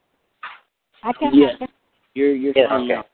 [1.02, 1.60] I can Yes.
[2.14, 2.86] You're you're Yes, Okay.
[2.86, 3.04] now.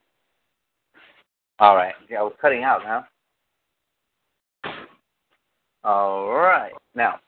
[1.61, 1.95] All right.
[2.11, 3.03] Yeah, I was cutting out, huh?
[5.83, 6.75] All right.
[6.95, 7.21] Now,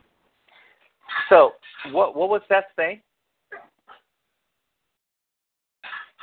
[1.30, 1.54] so
[1.90, 3.00] what what was Seth saying?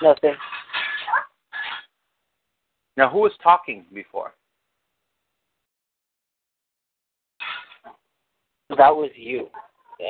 [0.01, 0.35] Nothing.
[2.97, 4.33] Now, who was talking before?
[8.69, 9.49] That was you.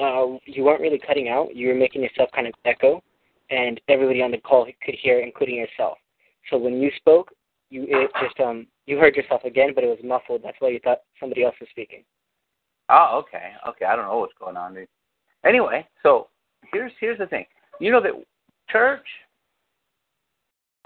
[0.02, 1.56] Uh, you weren't really cutting out.
[1.56, 3.04] You were making yourself kind of echo,
[3.50, 5.98] and everybody on the call could hear, including yourself.
[6.50, 7.32] So when you spoke,
[7.70, 10.42] you it just um you heard yourself again, but it was muffled.
[10.44, 12.04] That's why you thought somebody else was speaking.
[12.90, 13.52] Oh, okay.
[13.68, 14.74] Okay, I don't know what's going on.
[14.74, 14.88] Dude.
[15.46, 16.28] Anyway, so
[16.72, 17.46] here's here's the thing.
[17.80, 18.14] You know that
[18.70, 19.06] church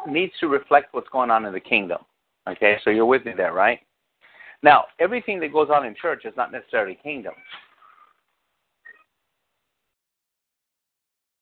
[0.07, 1.99] needs to reflect what's going on in the kingdom.
[2.47, 3.79] Okay, so you're with me there, right?
[4.61, 7.33] Now, everything that goes on in church is not necessarily kingdom.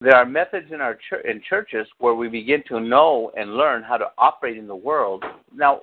[0.02, 3.84] There are methods in our ch- in churches where we begin to know and learn
[3.84, 5.24] how to operate in the world.
[5.56, 5.82] Now,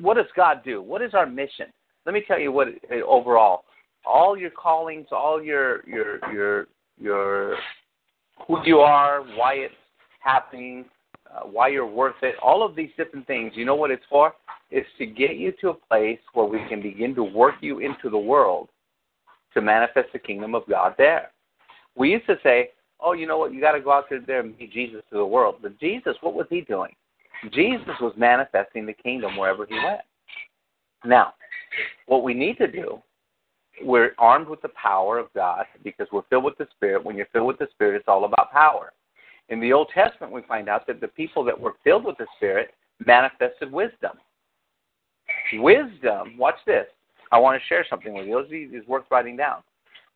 [0.00, 0.82] what does God do?
[0.82, 1.66] What is our mission?
[2.04, 3.64] Let me tell you what uh, overall.
[4.04, 6.66] All your callings, all your your your
[7.00, 7.56] your
[8.48, 9.74] who you are, why it's
[10.18, 10.84] happening,
[11.34, 13.52] uh, why you're worth it, all of these different things.
[13.54, 14.34] You know what it's for?
[14.70, 18.10] It's to get you to a place where we can begin to work you into
[18.10, 18.68] the world
[19.54, 21.30] to manifest the kingdom of God there.
[21.94, 24.56] We used to say, oh, you know what, you got to go out there and
[24.56, 25.56] be Jesus to the world.
[25.60, 26.94] But Jesus, what was he doing?
[27.52, 30.00] Jesus was manifesting the kingdom wherever he went.
[31.04, 31.34] Now,
[32.06, 33.02] what we need to do,
[33.82, 37.04] we're armed with the power of God because we're filled with the Spirit.
[37.04, 38.92] When you're filled with the Spirit, it's all about power.
[39.52, 42.26] In the Old Testament, we find out that the people that were filled with the
[42.36, 42.70] Spirit
[43.04, 44.12] manifested wisdom.
[45.52, 46.86] Wisdom, watch this.
[47.32, 48.42] I want to share something with you.
[48.48, 49.58] This is worth writing down.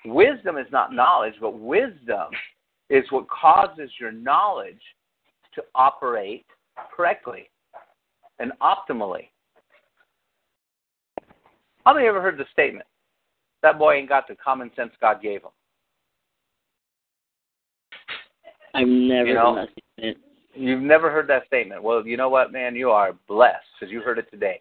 [0.07, 2.31] Wisdom is not knowledge, but wisdom
[2.89, 4.81] is what causes your knowledge
[5.55, 6.47] to operate
[6.97, 7.51] correctly
[8.39, 9.29] and optimally.
[11.85, 12.87] How many ever heard the statement?
[13.63, 15.51] That boy ain't got the common sense God gave him.
[18.77, 20.19] I've never you know, heard that statement.
[20.55, 21.83] You've never heard that statement.
[21.83, 22.75] Well, you know what, man?
[22.75, 24.61] You are blessed because you heard it today.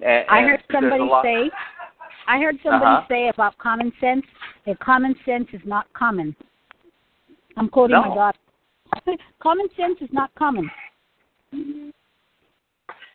[0.00, 1.24] And, I heard somebody lot...
[1.24, 1.50] say.
[2.28, 3.06] I heard somebody uh-huh.
[3.08, 4.24] say about common sense
[4.66, 6.34] that common sense is not common.
[7.56, 8.08] I'm quoting no.
[8.08, 8.38] my daughter.
[9.40, 10.68] common sense is not common.
[11.52, 11.80] And,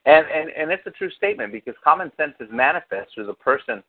[0.06, 3.84] and and it's a true statement because common sense is manifest through the person,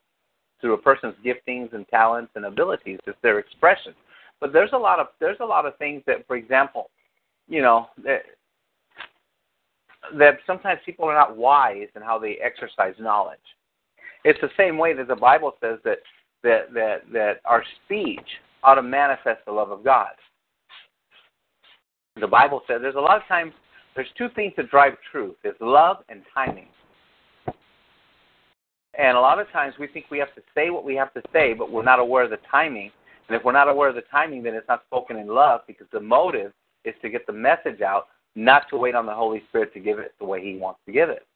[0.61, 2.99] through a person's giftings and talents and abilities.
[3.07, 3.95] It's their expression.
[4.43, 6.91] But there's a lot of there's a lot of things that, for example,
[7.47, 8.23] you know, that,
[10.19, 13.39] that sometimes people are not wise in how they exercise knowledge.
[14.25, 15.99] It's the same way that the Bible says that
[16.43, 18.27] that that that our speech
[18.65, 20.11] ought to manifest the love of God.
[22.21, 23.53] The Bible says there's a lot of times
[23.95, 25.37] there's two things that drive truth.
[25.45, 26.67] It's love and timing.
[28.99, 31.23] And a lot of times we think we have to say what we have to
[31.33, 32.91] say, but we're not aware of the timing.
[33.29, 35.87] And if we're not aware of the timing, then it's not spoken in love because
[35.93, 36.53] the motive
[36.85, 39.99] is to get the message out, not to wait on the Holy Spirit to give
[39.99, 41.27] it the way He wants to give it.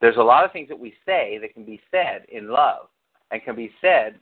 [0.00, 2.88] There's a lot of things that we say that can be said in love
[3.30, 4.16] and can be said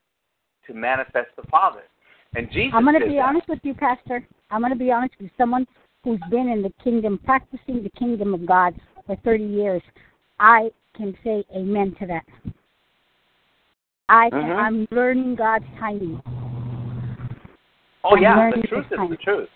[0.67, 1.83] to manifest the Father.
[2.35, 2.73] And Jesus.
[2.75, 3.27] I'm going to be that.
[3.27, 4.27] honest with you, Pastor.
[4.51, 5.67] I'm going to be honest with someone
[6.05, 8.75] who's been in the kingdom, practicing the kingdom of God
[9.07, 9.83] for 30 years.
[10.39, 12.25] I can say amen to that.
[14.09, 14.59] I can, mm-hmm.
[14.59, 16.21] I'm learning God's timing.
[18.05, 19.49] Oh yeah, the truth is the truth.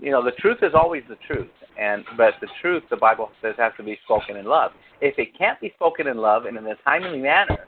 [0.00, 3.54] You know, the truth is always the truth, and but the truth, the Bible says,
[3.58, 4.72] has to be spoken in love.
[5.00, 7.66] If it can't be spoken in love and in a timely manner,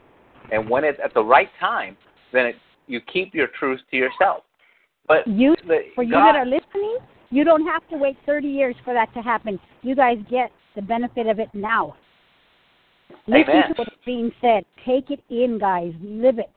[0.51, 1.95] and when it's at the right time,
[2.31, 2.55] then it,
[2.87, 4.43] you keep your truth to yourself.
[5.07, 6.97] But you, the, for you that are listening,
[7.29, 9.59] you don't have to wait 30 years for that to happen.
[9.81, 11.95] You guys get the benefit of it now.
[13.27, 13.67] Listen Amen.
[13.69, 14.65] to what's being said.
[14.85, 15.93] Take it in, guys.
[16.01, 16.51] Live it.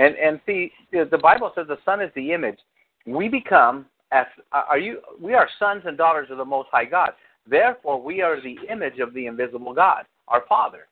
[0.00, 2.58] And and see, the Bible says the Son is the image.
[3.06, 5.00] We become as uh, are you?
[5.20, 7.10] We are sons and daughters of the Most High God.
[7.46, 10.86] Therefore, we are the image of the invisible God, our Father.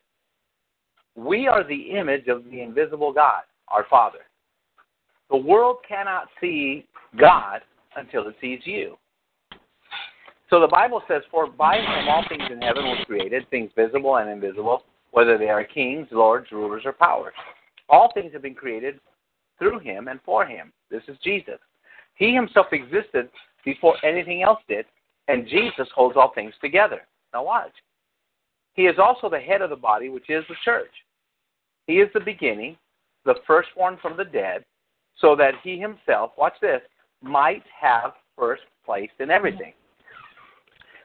[1.14, 4.20] We are the image of the invisible God, our Father.
[5.30, 6.86] The world cannot see
[7.18, 7.62] God
[7.96, 8.96] until it sees you.
[10.50, 14.16] So the Bible says, For by him all things in heaven were created, things visible
[14.16, 17.34] and invisible, whether they are kings, lords, rulers, or powers.
[17.88, 19.00] All things have been created
[19.58, 20.72] through him and for him.
[20.90, 21.58] This is Jesus.
[22.14, 23.28] He himself existed
[23.64, 24.86] before anything else did,
[25.28, 27.02] and Jesus holds all things together.
[27.32, 27.72] Now watch.
[28.74, 30.90] He is also the head of the body, which is the church.
[31.86, 32.76] He is the beginning,
[33.24, 34.64] the firstborn from the dead,
[35.20, 36.80] so that he himself, watch this,
[37.22, 39.72] might have first place in everything.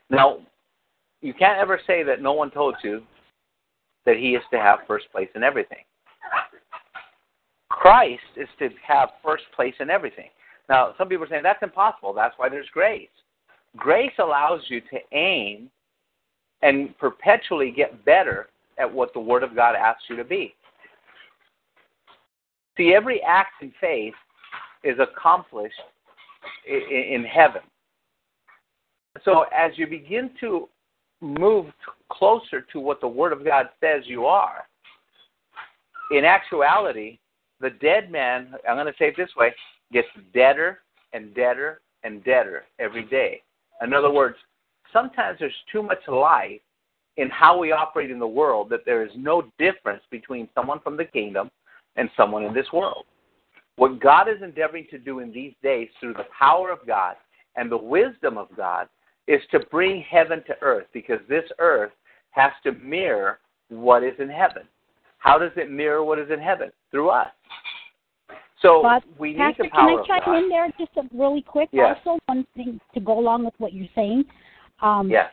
[0.09, 0.39] Now,
[1.21, 3.01] you can't ever say that no one told you
[4.05, 5.83] that he is to have first place in everything.
[7.73, 10.29] Christ is to have first place in everything.
[10.69, 12.13] Now, some people are saying that's impossible.
[12.13, 13.09] That's why there's grace.
[13.75, 15.71] Grace allows you to aim
[16.61, 18.47] and perpetually get better
[18.77, 20.53] at what the Word of God asks you to be.
[22.77, 24.13] See, every act in faith
[24.83, 25.73] is accomplished
[26.67, 27.61] in heaven.
[29.25, 30.69] So as you begin to
[31.21, 31.65] move
[32.11, 34.63] closer to what the Word of God says you are,
[36.11, 37.17] in actuality,
[37.63, 39.55] the dead man, I'm going to say it this way,
[39.91, 40.79] gets deader
[41.13, 43.41] and deader and deader every day.
[43.81, 44.35] In other words,
[44.91, 46.59] sometimes there's too much life
[47.15, 50.97] in how we operate in the world that there is no difference between someone from
[50.97, 51.49] the kingdom
[51.95, 53.05] and someone in this world.
[53.77, 57.15] What God is endeavoring to do in these days through the power of God
[57.55, 58.87] and the wisdom of God
[59.27, 61.91] is to bring heaven to earth because this earth
[62.31, 63.39] has to mirror
[63.69, 64.63] what is in heaven.
[65.23, 66.69] How does it mirror what is in heaven?
[66.91, 67.29] Through us.
[68.61, 71.41] So but, we Pastor, need the power can I chime in there just a really
[71.41, 71.69] quick?
[71.71, 71.95] Yes.
[72.05, 74.25] Also, one thing to go along with what you're saying.
[74.81, 75.31] Um, yes.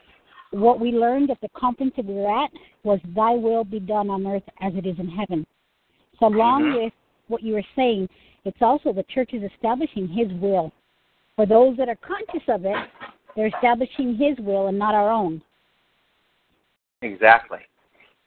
[0.53, 2.51] What we learned at the conference that we were at
[2.85, 5.45] was, "Thy will be done on earth as it is in heaven."
[6.19, 6.85] So along Mhm.
[6.85, 6.93] with
[7.27, 8.09] what you were saying,
[8.45, 10.71] it's also the church is establishing His will.
[11.35, 12.91] For those that are conscious of it,
[13.35, 15.43] they're establishing His will and not our own.
[17.03, 17.61] Exactly.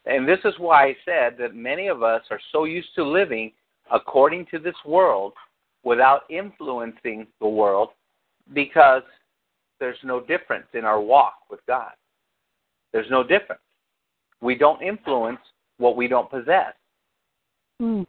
[0.05, 3.51] And this is why I said that many of us are so used to living
[3.91, 5.33] according to this world
[5.83, 7.89] without influencing the world
[8.53, 9.03] because
[9.79, 11.91] there's no difference in our walk with God.
[12.91, 13.61] There's no difference.
[14.41, 15.39] We don't influence
[15.77, 16.73] what we don't possess.
[17.81, 18.05] Mm.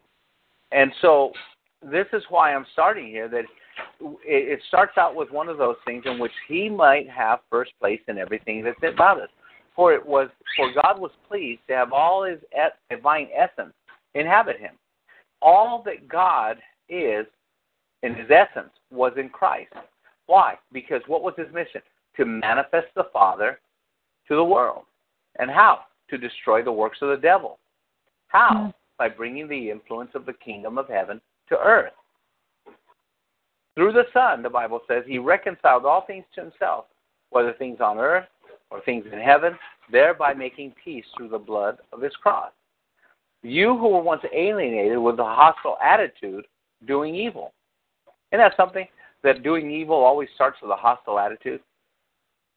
[0.72, 1.32] And so
[1.82, 3.44] this is why I'm starting here that
[4.24, 8.00] it starts out with one of those things in which he might have first place
[8.08, 9.28] in everything that's about us.
[9.74, 12.38] For it was for God was pleased to have all his
[12.90, 13.74] divine essence
[14.14, 14.74] inhabit him.
[15.42, 16.58] All that God
[16.88, 17.26] is
[18.02, 19.72] in his essence was in Christ.
[20.26, 20.54] Why?
[20.72, 21.80] Because what was his mission?
[22.16, 23.58] To manifest the Father
[24.28, 24.84] to the world.
[25.38, 25.80] And how?
[26.10, 27.58] To destroy the works of the devil.
[28.28, 28.50] How?
[28.50, 28.70] Mm-hmm.
[28.96, 31.92] By bringing the influence of the kingdom of heaven to earth.
[33.74, 36.84] Through the Son, the Bible says, he reconciled all things to himself,
[37.30, 38.26] whether things on earth
[38.74, 39.56] or things in heaven,
[39.92, 42.50] thereby making peace through the blood of his cross.
[43.42, 46.44] You who were once alienated with a hostile attitude,
[46.86, 47.52] doing evil.
[48.32, 48.86] Isn't that something?
[49.22, 51.60] That doing evil always starts with a hostile attitude?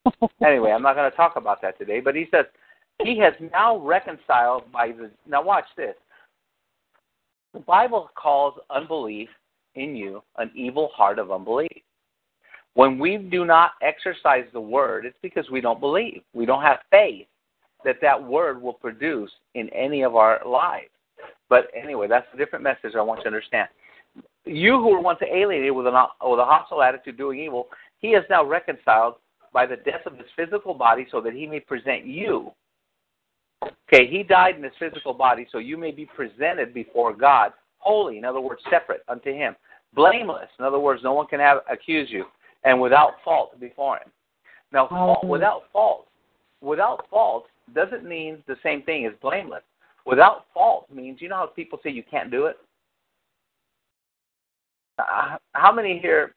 [0.43, 2.45] anyway, I'm not going to talk about that today, but he says,
[3.03, 5.11] he has now reconciled by the.
[5.27, 5.93] Now, watch this.
[7.53, 9.29] The Bible calls unbelief
[9.75, 11.83] in you an evil heart of unbelief.
[12.77, 16.21] When we do not exercise the word, it's because we don't believe.
[16.35, 17.25] We don't have faith
[17.83, 20.91] that that word will produce in any of our lives.
[21.49, 23.67] But anyway, that's a different message I want you to understand.
[24.45, 27.65] You who were once alienated with, an, with a hostile attitude doing evil,
[27.97, 29.15] he is now reconciled
[29.51, 32.51] by the death of his physical body so that he may present you.
[33.91, 38.19] Okay, he died in his physical body so you may be presented before God holy,
[38.19, 39.55] in other words, separate unto him.
[39.93, 42.25] Blameless, in other words, no one can have accuse you,
[42.63, 44.11] and without fault before him.
[44.71, 46.07] Now, fault, without fault,
[46.61, 49.63] without fault doesn't mean the same thing as blameless.
[50.05, 52.57] Without fault means, you know how people say you can't do it?
[54.99, 56.33] Uh, how many here,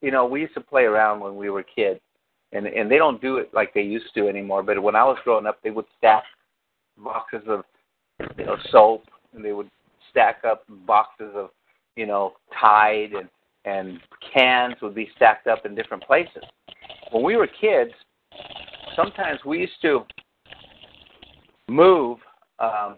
[0.00, 2.00] you know, we used to play around when we were kids,
[2.52, 4.62] and and they don't do it like they used to anymore.
[4.62, 6.24] But when I was growing up, they would stack
[6.98, 7.64] boxes of
[8.36, 9.04] you know soap,
[9.34, 9.70] and they would
[10.10, 11.50] stack up boxes of
[11.96, 13.28] you know Tide, and
[13.64, 14.00] and
[14.34, 16.42] cans would be stacked up in different places.
[17.10, 17.92] When we were kids,
[18.96, 20.04] sometimes we used to
[21.68, 22.18] move
[22.58, 22.96] um,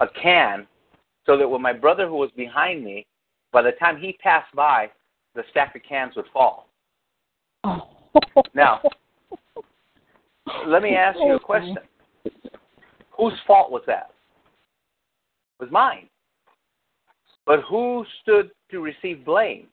[0.00, 0.66] a can
[1.26, 3.06] so that when my brother who was behind me,
[3.52, 4.90] by the time he passed by,
[5.34, 6.68] the stack of cans would fall.
[8.54, 8.80] Now,
[10.66, 11.76] let me ask you a question.
[13.16, 14.10] Whose fault was that?
[15.60, 16.08] It was mine.
[17.46, 19.68] But who stood to receive blame?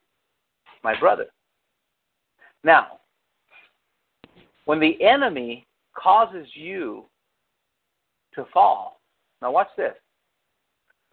[0.83, 1.25] My brother.
[2.63, 2.99] Now,
[4.65, 7.05] when the enemy causes you
[8.35, 9.01] to fall,
[9.41, 9.93] now watch this.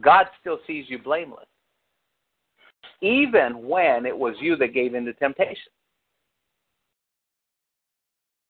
[0.03, 1.47] God still sees you blameless,
[3.01, 5.73] even when it was you that gave in to temptation.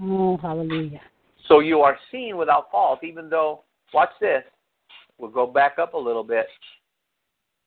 [0.02, 1.00] Oh, hallelujah.
[1.48, 3.62] So you are seen without fault, even though,
[3.94, 4.42] watch this,
[5.18, 6.46] we'll go back up a little bit.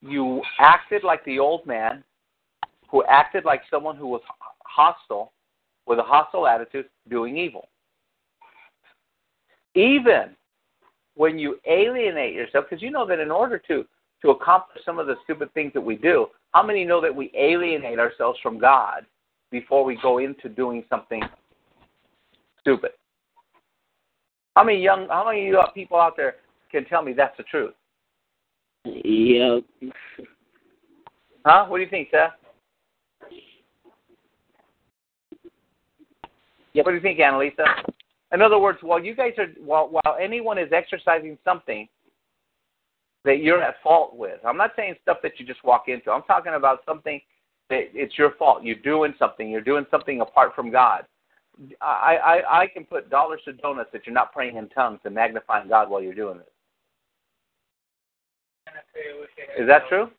[0.02, 2.04] You acted like the old man
[2.90, 4.22] who acted like someone who was
[4.66, 5.34] hostile,
[5.86, 7.68] with a hostile attitude, doing evil.
[9.76, 10.36] Even
[11.16, 13.86] when you alienate yourself, because you know that in order to,
[14.22, 17.32] to accomplish some of the stupid things that we do, how many know that we
[17.36, 19.06] alienate ourselves from God
[19.52, 21.22] before we go into doing something
[22.60, 22.92] stupid?
[24.56, 26.36] How many young, how many people out there
[26.72, 27.74] can tell me that's the truth?
[28.86, 29.64] Yep.
[31.46, 31.66] Huh?
[31.68, 32.32] What do you think, Seth?
[36.74, 36.86] Yep.
[36.86, 37.66] What do you think, Annalisa?
[38.32, 41.88] In other words, while you guys are, while, while anyone is exercising something
[43.26, 46.12] that you're at fault with, I'm not saying stuff that you just walk into.
[46.12, 47.20] I'm talking about something
[47.70, 48.64] that it's your fault.
[48.64, 49.50] You're doing something.
[49.50, 51.06] You're doing something apart from God.
[51.82, 55.14] I, I I can put dollars to donuts that you're not praying in tongues and
[55.14, 56.52] magnifying God while you're doing it.
[59.58, 60.10] Is that true?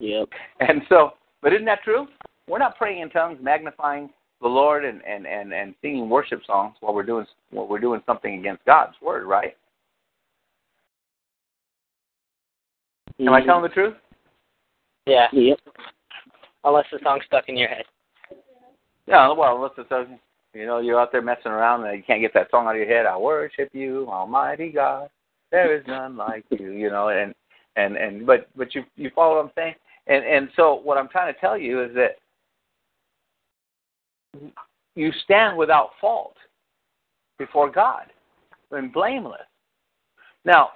[0.00, 0.28] Yep.
[0.60, 2.06] And so, but isn't that true?
[2.48, 6.74] We're not praying in tongues, magnifying the Lord, and and and and singing worship songs
[6.80, 9.56] while we're doing while we're doing something against God's word, right?
[13.20, 13.48] Am I mm-hmm.
[13.48, 13.94] telling the truth?
[15.06, 15.26] Yeah.
[15.32, 15.58] Yep.
[16.64, 17.84] Unless the song's stuck in your head.
[19.06, 19.32] Yeah.
[19.32, 20.06] Well, unless it's a,
[20.54, 22.78] you know you're out there messing around and you can't get that song out of
[22.78, 23.06] your head.
[23.06, 25.08] I worship you, Almighty God.
[25.50, 26.72] There is none like you.
[26.72, 27.34] You know, and
[27.76, 29.74] and and but but you you follow what I'm saying?
[30.06, 32.16] And and so what I'm trying to tell you is that
[34.94, 36.36] you stand without fault
[37.38, 38.06] before God
[38.70, 39.40] and blameless.
[40.44, 40.70] Now,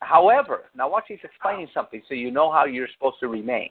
[0.00, 3.70] however, now watch he's explaining something so you know how you're supposed to remain.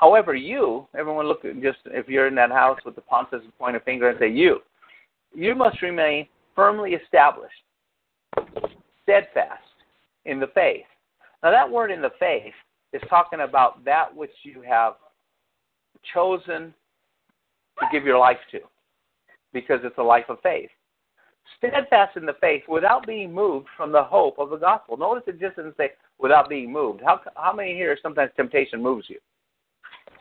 [0.00, 3.80] However, you, everyone look just if you're in that house with the Pontius point a
[3.80, 4.60] finger and say you,
[5.34, 6.26] you must remain
[6.56, 7.52] firmly established,
[9.02, 9.62] steadfast
[10.24, 10.86] in the faith.
[11.42, 12.54] Now that word in the faith
[12.94, 14.94] is talking about that which you have
[16.14, 16.72] chosen
[17.78, 18.60] to give your life to
[19.52, 20.70] because it's a life of faith.
[21.58, 24.96] Steadfast in the faith without being moved from the hope of the gospel.
[24.96, 27.02] Notice it just doesn't say without being moved.
[27.04, 29.18] How, how many here sometimes temptation moves you?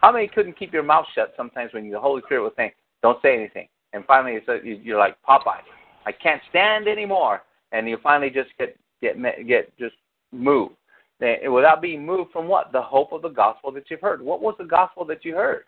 [0.02, 2.72] How many couldn't keep your mouth shut sometimes when the Holy Spirit was saying,
[3.02, 3.68] don't say anything?
[3.94, 5.62] And finally uh, you're like, Popeye,
[6.06, 7.42] I can't stand anymore.
[7.72, 9.96] And you finally just get, get, get just
[10.32, 10.76] moved.
[11.20, 12.72] Without being moved from what?
[12.72, 14.22] The hope of the gospel that you've heard.
[14.22, 15.64] What was the gospel that you heard?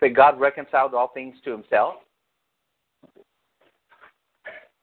[0.00, 1.94] that God reconciled all things to himself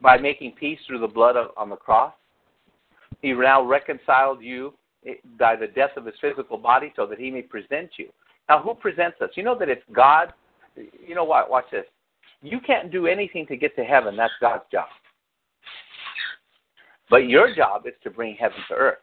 [0.02, 2.14] by making peace through the blood of, on the cross.
[3.22, 4.74] He now reconciled you
[5.06, 8.10] eh, by the death of his physical body so that he may present you.
[8.52, 9.30] Now, who presents us?
[9.36, 10.34] You know that it's God.
[10.76, 11.50] You know what?
[11.50, 11.86] Watch this.
[12.42, 14.18] You can't do anything to get to heaven.
[14.18, 14.90] That's God's job.
[17.10, 18.98] But your job is to bring heaven to earth.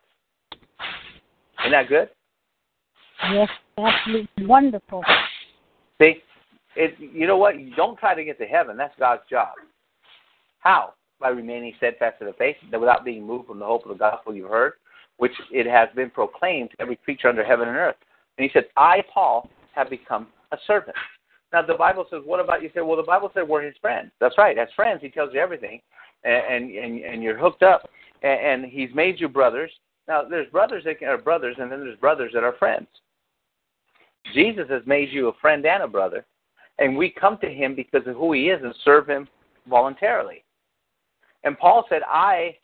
[1.60, 2.10] Isn't that good?
[3.32, 5.02] Yes, absolutely wonderful.
[5.98, 6.16] See,
[6.76, 7.58] it, you know what?
[7.58, 8.76] You don't try to get to heaven.
[8.76, 9.54] That's God's job.
[10.58, 10.92] How?
[11.20, 14.34] By remaining steadfast in the faith, without being moved from the hope of the gospel
[14.34, 14.74] you've heard,
[15.16, 17.96] which it has been proclaimed to every creature under heaven and earth.
[18.38, 20.96] And he said, I, Paul, have become a servant.
[21.52, 24.12] Now, the Bible says, what about, you say, well, the Bible said we're his friends.
[24.20, 24.56] That's right.
[24.56, 25.80] As friends, he tells you everything,
[26.24, 27.88] and, and, and you're hooked up,
[28.22, 29.70] and, and he's made you brothers.
[30.06, 32.86] Now, there's brothers that are brothers, and then there's brothers that are friends.
[34.34, 36.24] Jesus has made you a friend and a brother,
[36.78, 39.26] and we come to him because of who he is and serve him
[39.68, 40.44] voluntarily.
[41.44, 42.56] And Paul said, I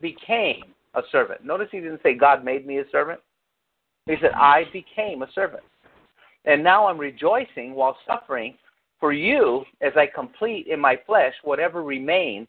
[0.00, 0.64] became
[0.94, 1.44] a servant.
[1.44, 3.20] Notice he didn't say God made me a servant.
[4.06, 5.64] He said, I became a servant.
[6.44, 8.54] And now I'm rejoicing while suffering
[9.00, 12.46] for you as I complete in my flesh whatever remains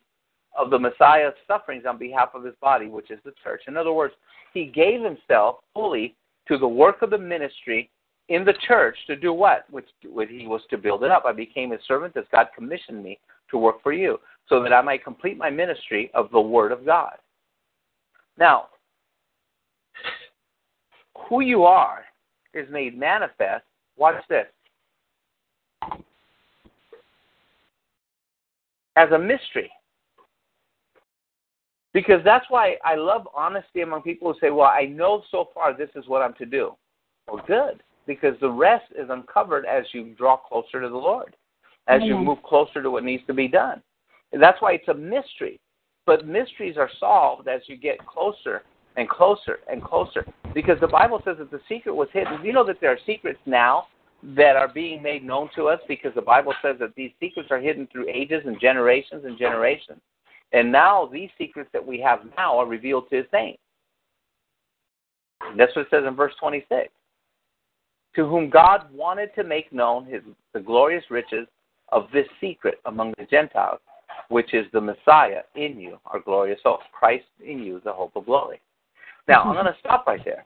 [0.58, 3.62] of the Messiah's sufferings on behalf of his body, which is the church.
[3.68, 4.14] In other words,
[4.53, 6.16] he gave himself fully
[6.47, 7.89] to the work of the ministry
[8.30, 9.66] in the church to do what?
[9.70, 11.24] Which, which he was to build it up.
[11.26, 13.20] I became a servant as God commissioned me
[13.51, 16.86] to work for you, so that I might complete my ministry of the Word of
[16.86, 17.14] God.
[18.38, 18.68] Now,
[21.30, 22.03] who you are
[22.53, 23.65] is made manifest.
[23.97, 24.45] Watch this.
[28.95, 29.71] As a mystery.
[31.93, 35.75] Because that's why I love honesty among people who say, Well, I know so far
[35.75, 36.73] this is what I'm to do.
[37.28, 41.36] Well, good because the rest is uncovered as you draw closer to the Lord,
[41.88, 43.82] as you move closer to what needs to be done.
[44.32, 45.59] And that's why it's a mystery.
[46.05, 48.63] But mysteries are solved as you get closer
[48.97, 50.25] and closer and closer.
[50.53, 52.43] Because the Bible says that the secret was hidden.
[52.43, 53.85] You know that there are secrets now
[54.35, 57.59] that are being made known to us because the Bible says that these secrets are
[57.59, 59.99] hidden through ages and generations and generations.
[60.51, 63.59] And now these secrets that we have now are revealed to his saints.
[65.55, 66.89] That's what it says in verse 26
[68.15, 70.21] to whom God wanted to make known his,
[70.53, 71.47] the glorious riches
[71.89, 73.79] of this secret among the Gentiles,
[74.29, 76.79] which is the Messiah in you, our glorious hope.
[76.91, 78.59] Christ in you, the hope of glory.
[79.28, 79.63] Now, I'm mm-hmm.
[79.63, 80.45] going to stop right there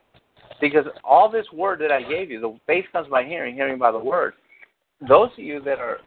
[0.59, 3.91] because all this word that I gave you, the faith comes by hearing, hearing by
[3.91, 4.33] the word.
[5.07, 5.97] Those of you that are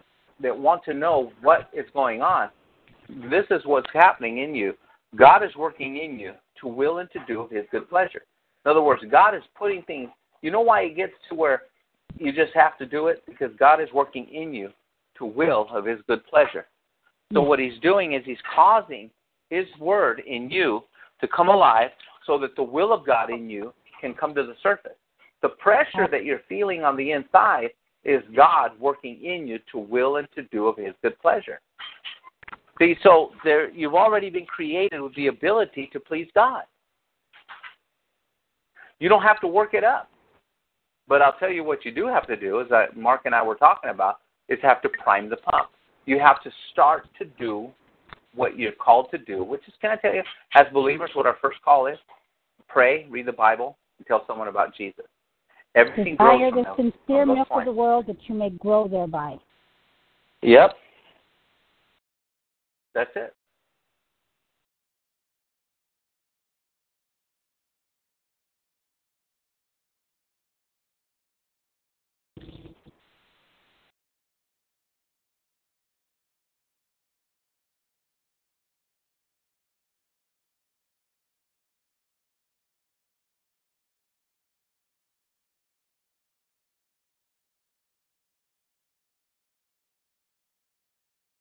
[0.40, 2.50] that want to know what is going on,
[3.30, 4.74] this is what's happening in you.
[5.16, 8.22] God is working in you to will and to do of His good pleasure.
[8.64, 10.08] In other words, God is putting things
[10.44, 11.62] you know why it gets to where
[12.18, 13.22] you just have to do it?
[13.26, 14.68] Because God is working in you
[15.16, 16.66] to will of His good pleasure.
[17.32, 17.48] So mm-hmm.
[17.48, 19.10] what He's doing is He's causing
[19.48, 20.82] His word in you
[21.22, 21.88] to come alive
[22.26, 24.96] so that the will of God in you can come to the surface.
[25.42, 27.70] The pressure that you're feeling on the inside
[28.04, 31.60] is God working in you to will and to do of His good pleasure.
[32.78, 36.64] See, so there you've already been created with the ability to please God.
[38.98, 40.08] You don't have to work it up.
[41.06, 43.42] But I'll tell you what you do have to do, as I, Mark and I
[43.42, 45.68] were talking about, is have to prime the pump.
[46.06, 47.70] You have to start to do
[48.34, 50.22] what you're called to do, which is, can I tell you,
[50.54, 51.98] as believers, what our first call is?
[52.68, 55.04] Pray, read the Bible, and tell someone about Jesus.
[55.74, 59.36] Everything Desire grows the from sincere milk of the world that you may grow thereby.
[60.42, 60.74] Yep.
[62.94, 63.34] That's it.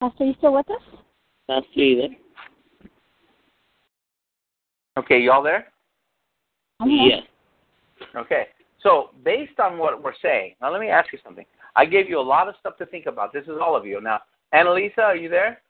[0.03, 0.81] Pastor, you still with us?
[1.47, 2.09] Pastor, you there?
[4.99, 5.67] Okay, y'all there?
[6.81, 7.21] I'm here.
[7.21, 8.07] Yes.
[8.13, 8.47] Okay.
[8.81, 11.45] So, based on what we're saying, now let me ask you something.
[11.77, 13.31] I gave you a lot of stuff to think about.
[13.31, 14.01] This is all of you.
[14.01, 14.19] Now,
[14.53, 15.61] Annalisa, are you there?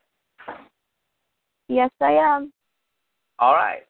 [1.67, 2.51] Yes, I am.
[3.38, 3.84] All right.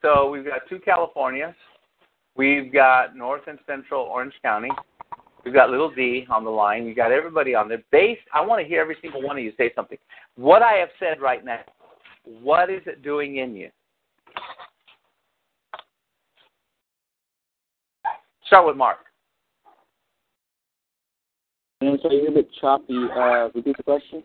[0.00, 1.54] So, we've got two Californias.
[2.34, 4.70] We've got North and Central Orange County.
[5.44, 6.84] We've got Little D on the line.
[6.84, 7.82] We've got everybody on there.
[7.90, 9.98] Based, I want to hear every single one of you say something.
[10.36, 11.60] What I have said right now,
[12.24, 13.70] what is it doing in you?
[18.46, 18.98] Start with Mark.
[21.80, 22.94] I'm sorry, you're a bit choppy.
[23.16, 24.22] Uh, repeat the question.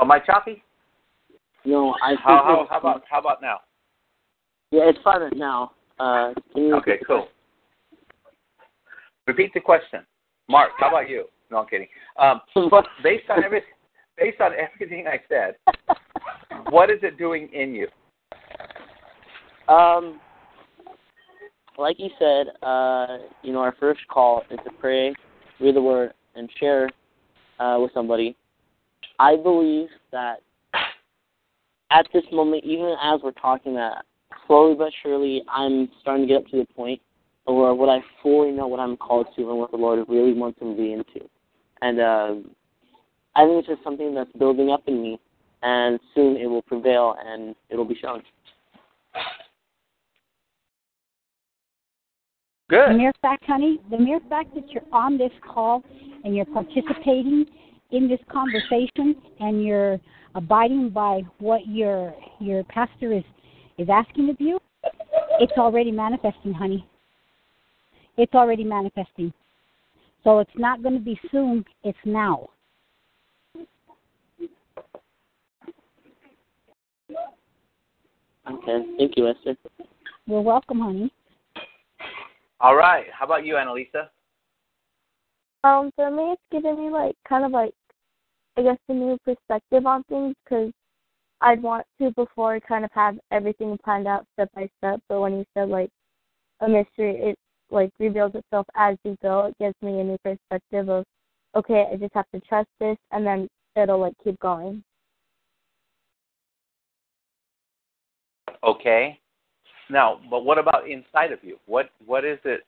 [0.00, 0.62] Am I choppy?
[1.64, 3.58] No, I How, how, how about how about now?
[4.70, 5.72] Yeah, it's fine now.
[5.98, 7.28] Uh, Okay, cool.
[9.28, 10.00] Repeat the question.
[10.48, 11.26] Mark, how about you?
[11.50, 11.86] No, I'm kidding.
[12.18, 12.40] Um,
[13.04, 13.62] based on every,
[14.16, 15.54] based on everything I said,
[16.70, 17.88] what is it doing in you?
[19.72, 20.18] Um,
[21.76, 25.14] like you said, uh, you know, our first call is to pray,
[25.60, 26.88] read the word, and share
[27.60, 28.34] uh, with somebody.
[29.18, 30.38] I believe that
[31.90, 34.06] at this moment, even as we're talking that,
[34.46, 37.02] slowly but surely, I'm starting to get up to the point
[37.54, 40.60] where what I fully know what I'm called to and what the Lord really wants
[40.60, 41.28] me to be into.
[41.80, 42.34] And uh,
[43.36, 45.18] I think it's just something that's building up in me,
[45.62, 48.22] and soon it will prevail and it will be shown.
[52.68, 52.90] Good.
[52.90, 55.82] The mere fact, honey, the mere fact that you're on this call
[56.24, 57.46] and you're participating
[57.92, 59.98] in this conversation and you're
[60.34, 63.24] abiding by what your your pastor is
[63.78, 64.58] is asking of you,
[65.40, 66.86] it's already manifesting, honey.
[68.18, 69.32] It's already manifesting.
[70.24, 72.50] So it's not going to be soon, it's now.
[78.50, 78.84] Okay.
[78.98, 79.56] Thank you, Esther.
[80.26, 81.12] You're welcome, honey.
[82.60, 83.06] All right.
[83.12, 84.08] How about you, Annalisa?
[85.62, 87.72] Um, for me, it's given me like kind of like,
[88.56, 90.72] I guess, a new perspective on things because
[91.40, 95.00] I'd want to before kind of have everything planned out step by step.
[95.08, 95.90] But when you said like
[96.60, 97.38] a mystery, it
[97.70, 99.46] like reveals itself as you go.
[99.46, 101.04] It gives me a new perspective of,
[101.54, 104.82] okay, I just have to trust this, and then it'll like keep going.
[108.64, 109.18] Okay.
[109.90, 111.56] Now, but what about inside of you?
[111.66, 112.60] What what is it?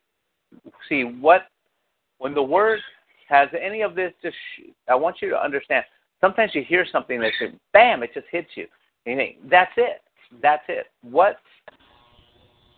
[0.88, 1.42] See what
[2.18, 2.80] when the word
[3.28, 4.12] has any of this.
[4.22, 4.36] Just
[4.88, 5.84] I want you to understand.
[6.20, 8.66] Sometimes you hear something that just bam, it just hits you.
[9.06, 10.02] And you think that's it.
[10.42, 10.86] That's it.
[11.02, 11.36] What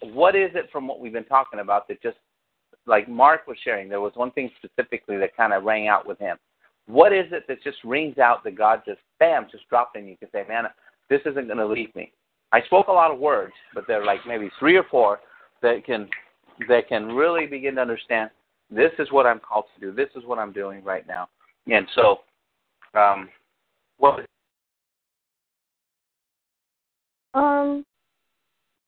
[0.03, 2.17] what is it from what we've been talking about that just
[2.87, 3.89] like Mark was sharing?
[3.89, 6.37] There was one thing specifically that kind of rang out with him.
[6.87, 10.17] What is it that just rings out that God just bam just dropped in you?
[10.17, 10.65] Can say, man,
[11.09, 12.13] this isn't going to leave me.
[12.53, 15.21] I spoke a lot of words, but there are like maybe three or four
[15.63, 16.09] that can
[16.69, 18.31] that can really begin to understand
[18.71, 19.93] this is what I'm called to do.
[19.95, 21.29] This is what I'm doing right now.
[21.67, 22.21] And so,
[22.95, 23.29] um,
[23.99, 24.27] what
[27.35, 27.85] Um,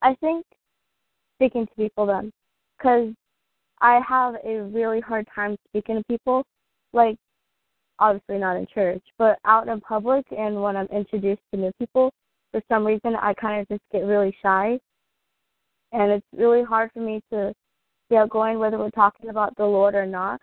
[0.02, 0.44] I think
[1.36, 2.32] speaking to people then,
[2.78, 3.12] because
[3.80, 6.44] I have a really hard time speaking to people.
[6.92, 7.16] Like,
[7.98, 12.12] obviously not in church, but out in public and when I'm introduced to new people,
[12.50, 14.78] for some reason I kind of just get really shy,
[15.92, 17.52] and it's really hard for me to
[18.10, 20.40] be outgoing whether we're talking about the Lord or not.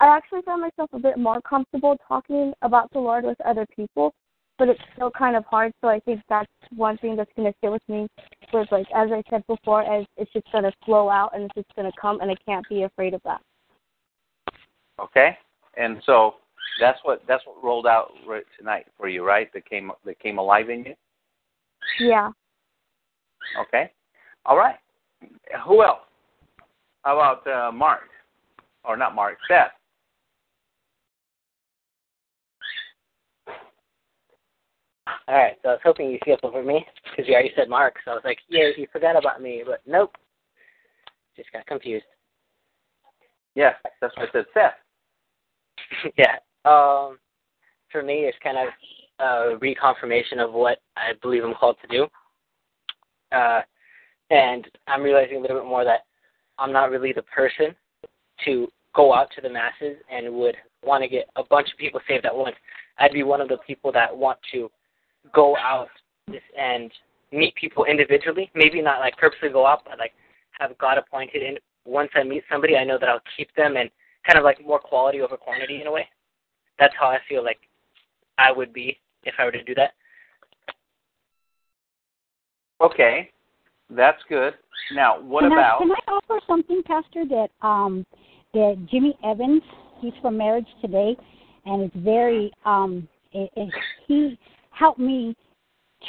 [0.00, 4.12] I actually find myself a bit more comfortable talking about the Lord with other people
[4.58, 5.72] but it's still kind of hard.
[5.80, 8.06] So I think that's one thing that's gonna stay with me.
[8.52, 11.76] Was like as I said before, as it's just gonna flow out and it's just
[11.76, 13.40] gonna come, and I can't be afraid of that.
[15.00, 15.36] Okay,
[15.76, 16.36] and so
[16.80, 19.52] that's what that's what rolled out right tonight for you, right?
[19.52, 20.94] That came that came alive in you.
[22.00, 22.30] Yeah.
[23.60, 23.90] Okay,
[24.44, 24.76] all right.
[25.66, 26.00] Who else?
[27.02, 28.02] How about uh, Mark?
[28.84, 29.72] Or not Mark, Seth?
[35.28, 37.94] All right, so I was hoping you'd skip over me because you already said Mark,
[38.04, 40.16] so I was like, yeah, you forgot about me, but nope.
[41.36, 42.04] Just got confused.
[43.54, 46.12] Yeah, that's what I said, Seth.
[46.18, 46.36] yeah.
[46.64, 47.18] Um,
[47.90, 48.68] for me, it's kind of
[49.18, 52.06] a reconfirmation of what I believe I'm called to do.
[53.32, 53.60] Uh,
[54.30, 56.00] and I'm realizing a little bit more that
[56.58, 57.74] I'm not really the person
[58.44, 62.00] to go out to the masses and would want to get a bunch of people
[62.08, 62.56] saved at once.
[62.98, 64.70] I'd be one of the people that want to
[65.34, 65.88] go out
[66.58, 66.90] and
[67.32, 68.50] meet people individually.
[68.54, 70.12] Maybe not like purposely go out, but like
[70.58, 71.42] have God appointed.
[71.42, 73.90] And once I meet somebody, I know that I'll keep them and
[74.26, 76.08] kind of like more quality over quantity in a way.
[76.78, 77.58] That's how I feel like
[78.38, 79.92] I would be if I were to do that.
[82.80, 83.30] Okay,
[83.90, 84.54] that's good.
[84.92, 85.76] Now, what can about?
[85.76, 87.24] I, can I offer something, Pastor?
[87.28, 88.04] That um,
[88.52, 89.62] that Jimmy Evans,
[90.00, 91.16] he's from Marriage Today,
[91.64, 93.72] and it's very um, it, it,
[94.06, 94.38] he
[94.76, 95.34] helped me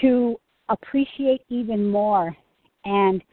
[0.02, 0.36] to
[0.70, 2.36] appreciate even more
[2.86, 3.24] and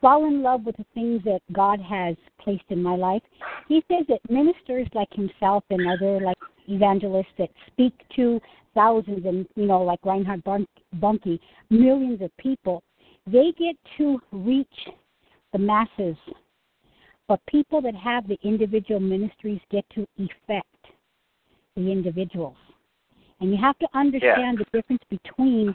[0.00, 3.22] fall in love with the things that God has placed in my life.
[3.68, 8.40] He says that ministers like himself and other like evangelists that speak to
[8.74, 12.82] thousands and you know like Reinhard Bonnke, millions of people,
[13.26, 14.88] they get to reach
[15.52, 16.16] the masses.
[17.28, 20.66] But people that have the individual ministries get to effect
[21.76, 22.56] the individuals.
[23.40, 24.64] And you have to understand Yeah.
[24.64, 25.74] the difference between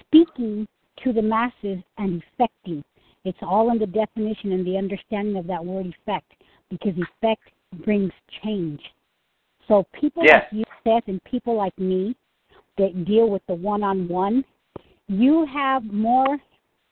[0.00, 0.66] speaking
[1.02, 2.82] to the masses and effecting.
[3.24, 6.32] It's all in the definition and the understanding of that word effect,
[6.70, 7.42] because effect
[7.84, 8.80] brings change.
[9.68, 10.44] So people Yes.
[10.52, 12.16] like you, Seth, and people like me
[12.76, 14.44] that deal with the one-on-one,
[15.08, 16.38] you have more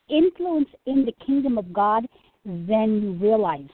[0.08, 2.06] influence in the kingdom of God
[2.44, 3.70] than you realize.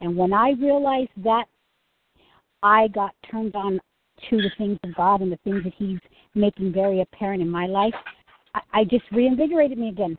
[0.00, 1.46] And when I realized that,
[2.62, 3.80] I got turned on
[4.30, 5.98] to the things of God and the things that He's
[6.34, 7.94] making very apparent in my life.
[8.54, 10.16] I, I just reinvigorated me again.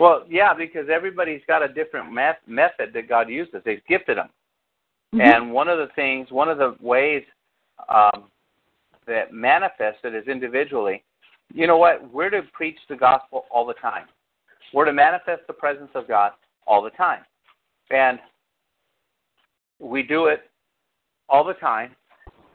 [0.00, 3.62] Well, yeah, because everybody's got a different met- method that God uses.
[3.64, 4.28] They've gifted them.
[5.14, 5.20] Mhm.
[5.22, 7.22] And one of the things, one of the ways
[7.88, 8.24] um,
[9.06, 11.02] that manifests it is individually.
[11.52, 12.10] You know what?
[12.12, 14.06] We're to preach the gospel all the time.
[14.72, 16.32] We're to manifest the presence of God
[16.66, 17.24] all the time.
[17.90, 18.18] And
[19.78, 20.50] we do it
[21.28, 21.94] all the time,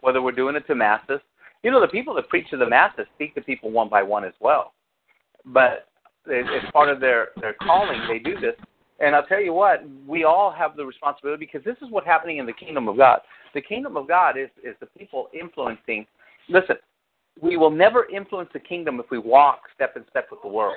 [0.02, 1.20] whether we're doing it to masses.
[1.64, 4.24] You know, the people that preach to the masses speak to people one by one
[4.24, 4.74] as well.
[5.46, 5.88] But
[6.26, 8.00] it- it's part of their, their calling.
[8.08, 8.56] They do this.
[9.00, 12.38] And I'll tell you what, we all have the responsibility because this is what's happening
[12.38, 13.22] in the kingdom of God.
[13.54, 16.06] The kingdom of God is, is the people influencing.
[16.50, 16.76] Listen,
[17.42, 20.76] we will never influence the kingdom if we walk step in step with the world.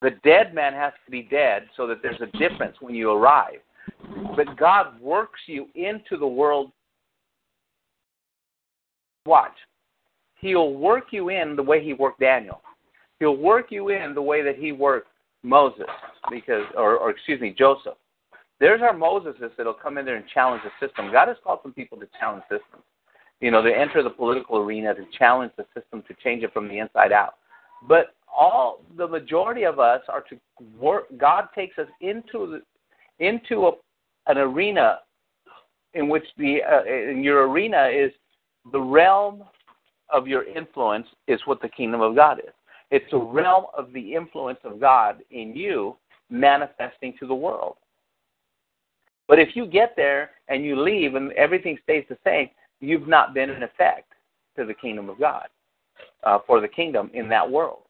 [0.00, 3.58] The dead man has to be dead so that there's a difference when you arrive.
[4.36, 6.72] But God works you into the world.
[9.26, 9.52] Watch.
[10.40, 12.60] He'll work you in the way he worked Daniel.
[13.18, 15.08] He'll work you in the way that he worked
[15.42, 15.86] Moses,
[16.30, 17.94] because or, or excuse me, Joseph.
[18.60, 21.12] There's our Moseses that'll come in there and challenge the system.
[21.12, 22.82] God has called some people to challenge systems.
[23.40, 26.66] You know, to enter the political arena to challenge the system to change it from
[26.66, 27.34] the inside out.
[27.86, 30.36] But all the majority of us are to
[30.80, 31.06] work.
[31.16, 32.62] God takes us into the
[33.18, 33.72] into a,
[34.26, 34.98] an arena
[35.94, 38.12] in which the uh, in your arena is
[38.72, 39.42] the realm
[40.10, 42.52] of your influence is what the kingdom of God is.
[42.90, 45.96] It's a realm of the influence of God in you
[46.30, 47.76] manifesting to the world.
[49.26, 52.48] But if you get there and you leave and everything stays the same,
[52.80, 54.12] you've not been in effect
[54.56, 55.48] to the kingdom of God,
[56.24, 57.82] uh, for the kingdom in that world.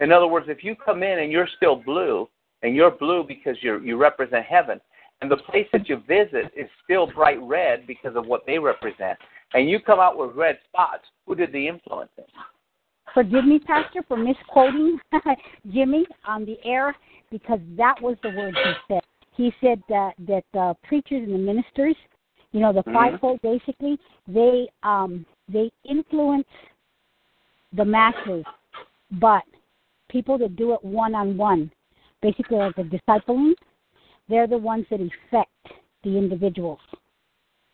[0.00, 2.28] In other words, if you come in and you're still blue,
[2.62, 4.80] and you're blue because you you represent heaven,
[5.20, 9.18] and the place that you visit is still bright red because of what they represent,
[9.54, 12.24] and you come out with red spots, who did the influencing?
[13.14, 14.98] Forgive me, Pastor, for misquoting
[15.72, 16.96] Jimmy on the air
[17.30, 19.02] because that was the word he said.
[19.36, 21.96] He said that that the preachers and the ministers,
[22.52, 22.92] you know, the Mhm.
[22.92, 26.48] fivefold, basically, they um they influence
[27.72, 28.44] the masses,
[29.12, 29.42] but
[30.08, 31.70] people that do it one on one,
[32.22, 33.52] basically like the discipling,
[34.28, 35.50] they're the ones that affect
[36.04, 36.78] the individuals.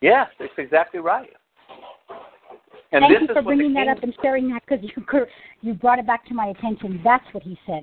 [0.01, 1.31] Yes, that's exactly right.
[2.91, 5.27] And Thank this you for bringing that up and sharing that because you
[5.61, 7.01] you brought it back to my attention.
[7.05, 7.83] That's what he said.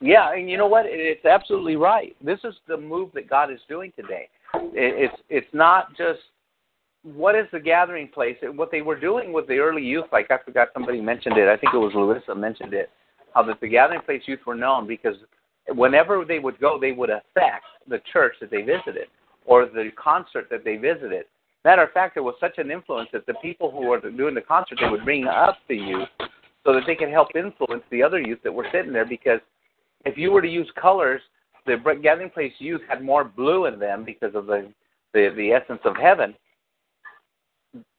[0.00, 0.86] Yeah, and you know what?
[0.86, 2.16] It's absolutely right.
[2.24, 4.28] This is the move that God is doing today.
[4.54, 6.20] It's it's not just
[7.02, 8.36] what is the gathering place.
[8.42, 11.48] What they were doing with the early youth, like I forgot somebody mentioned it.
[11.48, 12.90] I think it was Larissa mentioned it.
[13.34, 15.16] How that the gathering place youth were known because
[15.74, 19.08] whenever they would go, they would affect the church that they visited
[19.44, 21.24] or the concert that they visited.
[21.64, 24.40] Matter of fact, there was such an influence that the people who were doing the
[24.40, 26.08] concert they would bring up the youth
[26.64, 29.40] so that they could help influence the other youth that were sitting there because
[30.04, 31.20] if you were to use colors,
[31.66, 34.72] the gathering place youth had more blue in them because of the
[35.12, 36.34] the, the essence of heaven,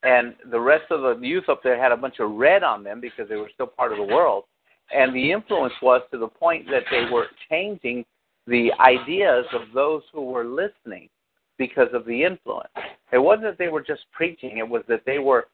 [0.04, 3.02] and the rest of the youth up there had a bunch of red on them
[3.02, 4.46] because they were still part of the world,
[4.94, 8.06] and the influence was to the point that they were changing
[8.48, 11.10] the ideas of those who were listening
[11.58, 12.70] because of the influence.
[13.12, 15.48] It wasn't that they were just preaching; it was that they were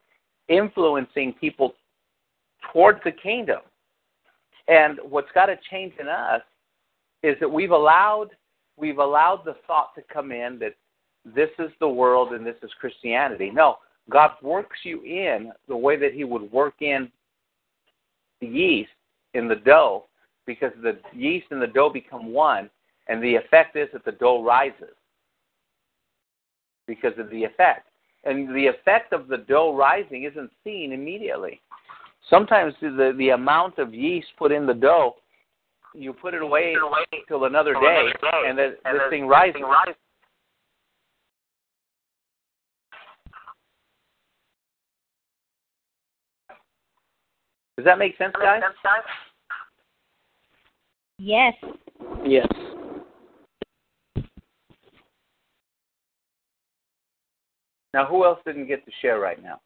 [0.47, 1.73] influencing people
[2.71, 3.59] towards the kingdom.
[4.67, 6.41] And what's got to change in us
[7.23, 8.29] is that we've allowed
[8.77, 10.75] we've allowed the thought to come in that
[11.25, 13.51] this is the world and this is Christianity.
[13.51, 13.77] No,
[14.09, 17.11] God works you in the way that He would work in
[18.39, 18.91] the yeast
[19.37, 20.05] in the dough,
[20.45, 22.69] because the yeast and the dough become one,
[23.07, 24.95] and the effect is that the dough rises
[26.87, 27.87] because of the effect.
[28.23, 31.61] And the effect of the dough rising isn't seen immediately.
[32.29, 35.15] Sometimes the the amount of yeast put in the dough,
[35.93, 36.75] you put it away
[37.13, 38.11] until another day,
[38.45, 39.61] and the, this thing rises.
[47.77, 48.61] Does that make sense, guys?
[51.19, 51.53] Yes.
[52.25, 52.47] Yes.
[57.93, 59.59] Now, who else didn't get to share right now?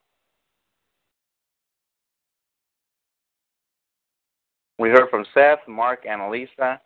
[4.80, 6.80] We heard from Seth, Mark, Annalisa.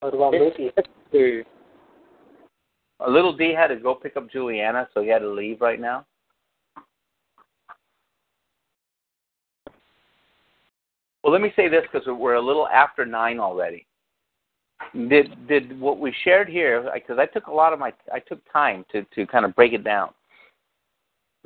[0.00, 0.72] What about Lucy?
[3.00, 5.80] A little D had to go pick up Juliana, so he had to leave right
[5.80, 6.06] now.
[11.24, 13.86] Well, let me say this because we're a little after nine already.
[15.08, 16.86] Did did what we shared here?
[16.92, 19.72] Because I took a lot of my I took time to to kind of break
[19.72, 20.10] it down.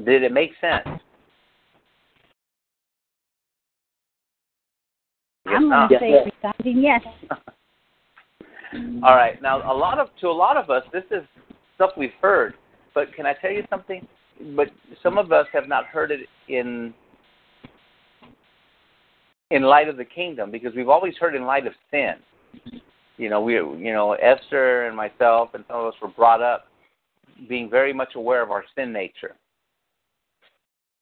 [0.04, 0.88] Did it make sense?
[5.46, 7.00] I'm going to say resounding yes.
[9.02, 9.40] All right.
[9.40, 11.22] Now, a lot of to a lot of us, this is
[11.76, 12.54] stuff we've heard.
[12.94, 14.06] But can I tell you something?
[14.56, 14.68] But
[15.04, 16.92] some of us have not heard it in
[19.50, 22.14] in light of the kingdom because we've always heard in light of sin.
[23.16, 26.66] You know, we you know Esther and myself and some of us were brought up
[27.48, 29.34] being very much aware of our sin nature.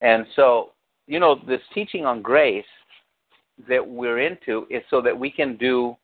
[0.00, 0.72] And so,
[1.06, 2.64] you know, this teaching on grace
[3.68, 5.96] that we're into is so that we can do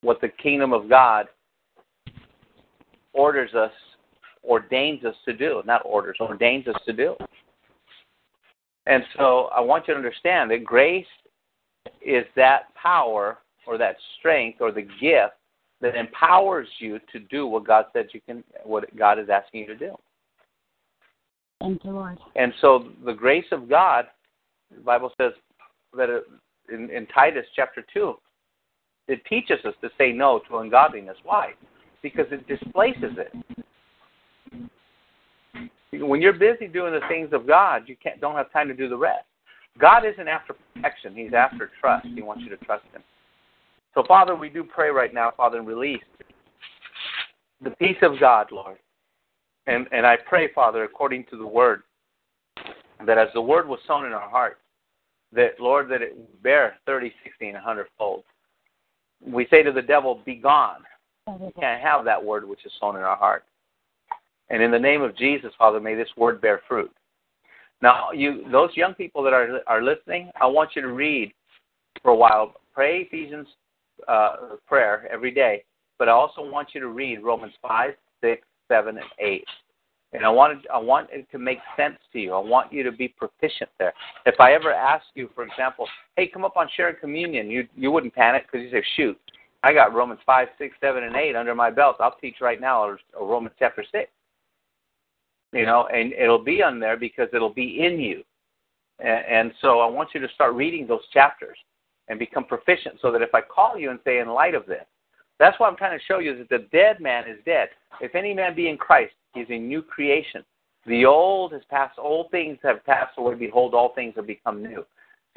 [0.00, 1.26] what the kingdom of God
[3.12, 3.72] orders us,
[4.44, 5.62] ordains us to do.
[5.64, 7.14] Not orders, ordains us to do.
[8.86, 11.06] And so I want you to understand that grace
[12.04, 15.34] is that power or that strength or the gift
[15.80, 19.66] that empowers you to do what God said you can, what God is asking you
[19.66, 19.96] to do.
[21.60, 22.18] Thank you, Lord.
[22.34, 24.06] And so the grace of God,
[24.74, 25.32] the Bible says
[25.96, 26.24] that it,
[26.72, 28.14] in, in Titus chapter 2,
[29.08, 31.16] it teaches us to say no to ungodliness.
[31.24, 31.52] Why?
[32.02, 33.32] Because it displaces it.
[35.92, 38.88] When you're busy doing the things of God, you can't don't have time to do
[38.88, 39.24] the rest.
[39.78, 42.06] God isn't after protection; He's after trust.
[42.14, 43.02] He wants you to trust Him.
[43.94, 46.02] So, Father, we do pray right now, Father, and release
[47.62, 48.78] the peace of God, Lord.
[49.66, 51.82] And and I pray, Father, according to the Word,
[53.06, 54.60] that as the Word was sown in our hearts,
[55.32, 58.24] that Lord, that it would bear thirty, sixty, and a hundred fold.
[59.24, 60.82] We say to the devil, "Be gone."
[61.40, 63.44] We can't have that word which is sown in our heart.
[64.48, 66.90] And in the name of Jesus, Father, may this word bear fruit.
[67.82, 71.32] Now, you those young people that are are listening, I want you to read
[72.02, 72.54] for a while.
[72.74, 73.48] Pray Ephesians
[74.08, 75.64] uh, prayer every day,
[75.98, 79.46] but I also want you to read Romans five, six, seven, and eight.
[80.12, 82.32] And I wanted I want it to make sense to you.
[82.32, 83.92] I want you to be proficient there.
[84.24, 85.86] If I ever ask you, for example,
[86.16, 89.18] hey, come up on sharing communion, you you wouldn't panic because you say, shoot,
[89.62, 91.96] I got Romans five, six, seven, and eight under my belt.
[92.00, 94.08] I'll teach right now or, Romans chapter six
[95.56, 98.22] you know, and it'll be on there because it'll be in you.
[98.98, 101.56] And, and so I want you to start reading those chapters
[102.08, 104.84] and become proficient so that if I call you and say, in light of this,
[105.38, 107.68] that's what I'm trying to show you is that the dead man is dead.
[108.00, 110.44] If any man be in Christ, he's a new creation.
[110.86, 113.34] The old has passed, old things have passed away.
[113.34, 114.84] Behold, all things have become new.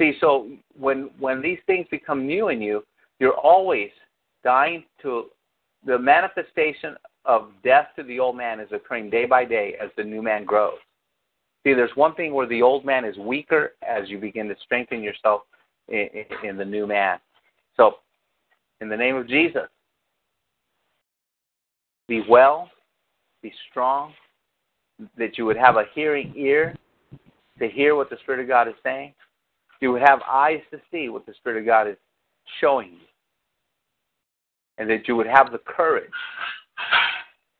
[0.00, 0.48] See, so
[0.78, 2.82] when when these things become new in you,
[3.18, 3.90] you're always
[4.42, 5.26] dying to
[5.84, 10.04] the manifestation of death to the old man is occurring day by day as the
[10.04, 10.78] new man grows.
[11.64, 15.02] See, there's one thing where the old man is weaker as you begin to strengthen
[15.02, 15.42] yourself
[15.88, 17.18] in, in, in the new man.
[17.76, 17.96] So,
[18.80, 19.68] in the name of Jesus,
[22.08, 22.70] be well,
[23.42, 24.12] be strong,
[25.18, 26.74] that you would have a hearing ear
[27.58, 29.12] to hear what the Spirit of God is saying.
[29.80, 31.96] You would have eyes to see what the Spirit of God is
[32.60, 33.06] showing you.
[34.78, 36.10] And that you would have the courage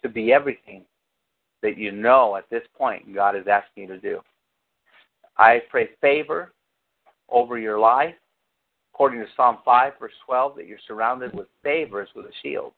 [0.03, 0.83] to be everything
[1.63, 4.21] that you know at this point God is asking you to do.
[5.37, 6.53] I pray favor
[7.29, 8.15] over your life,
[8.93, 12.73] according to Psalm 5, verse 12, that you're surrounded with favors with a shield.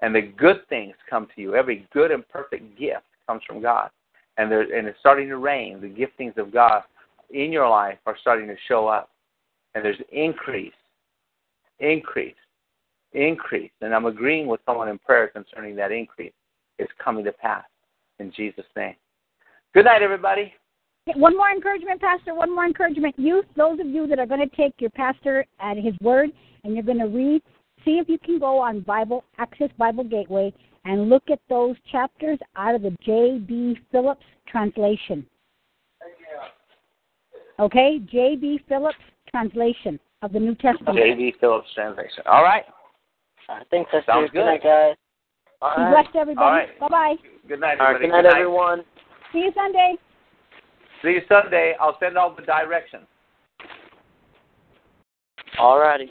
[0.00, 1.54] And the good things come to you.
[1.54, 3.90] Every good and perfect gift comes from God.
[4.36, 5.80] And, there, and it's starting to rain.
[5.80, 6.82] The giftings of God
[7.30, 9.10] in your life are starting to show up.
[9.74, 10.72] And there's increase,
[11.80, 12.34] increase,
[13.12, 13.70] increase.
[13.80, 16.32] And I'm agreeing with someone in prayer concerning that increase.
[16.78, 17.64] It's coming to pass
[18.18, 18.94] in Jesus' name.
[19.74, 20.52] Good night, everybody.
[21.14, 22.34] One more encouragement, Pastor.
[22.34, 23.14] One more encouragement.
[23.18, 26.30] Youth, those of you that are going to take your pastor at his word
[26.64, 27.42] and you're going to read,
[27.84, 30.52] see if you can go on Bible Access Bible Gateway
[30.84, 33.78] and look at those chapters out of the J.B.
[33.92, 35.24] Phillips translation.
[37.58, 38.60] Okay, J.B.
[38.68, 38.98] Phillips
[39.30, 40.96] translation of the New Testament.
[40.96, 41.34] J.B.
[41.40, 42.22] Phillips translation.
[42.26, 42.64] All right.
[43.48, 44.04] Uh, thanks, Sister.
[44.06, 44.40] Sounds good.
[44.40, 44.96] Good night, guys.
[45.62, 45.90] All Be right.
[46.04, 46.44] blessed, everybody.
[46.44, 46.80] All right.
[46.80, 47.14] Bye bye.
[47.48, 48.22] Good night, All right, everybody.
[48.22, 48.84] good night, everyone.
[49.32, 49.94] See you Sunday.
[51.02, 51.74] See you Sunday.
[51.80, 53.06] I'll send all the directions.
[55.58, 56.10] All righty.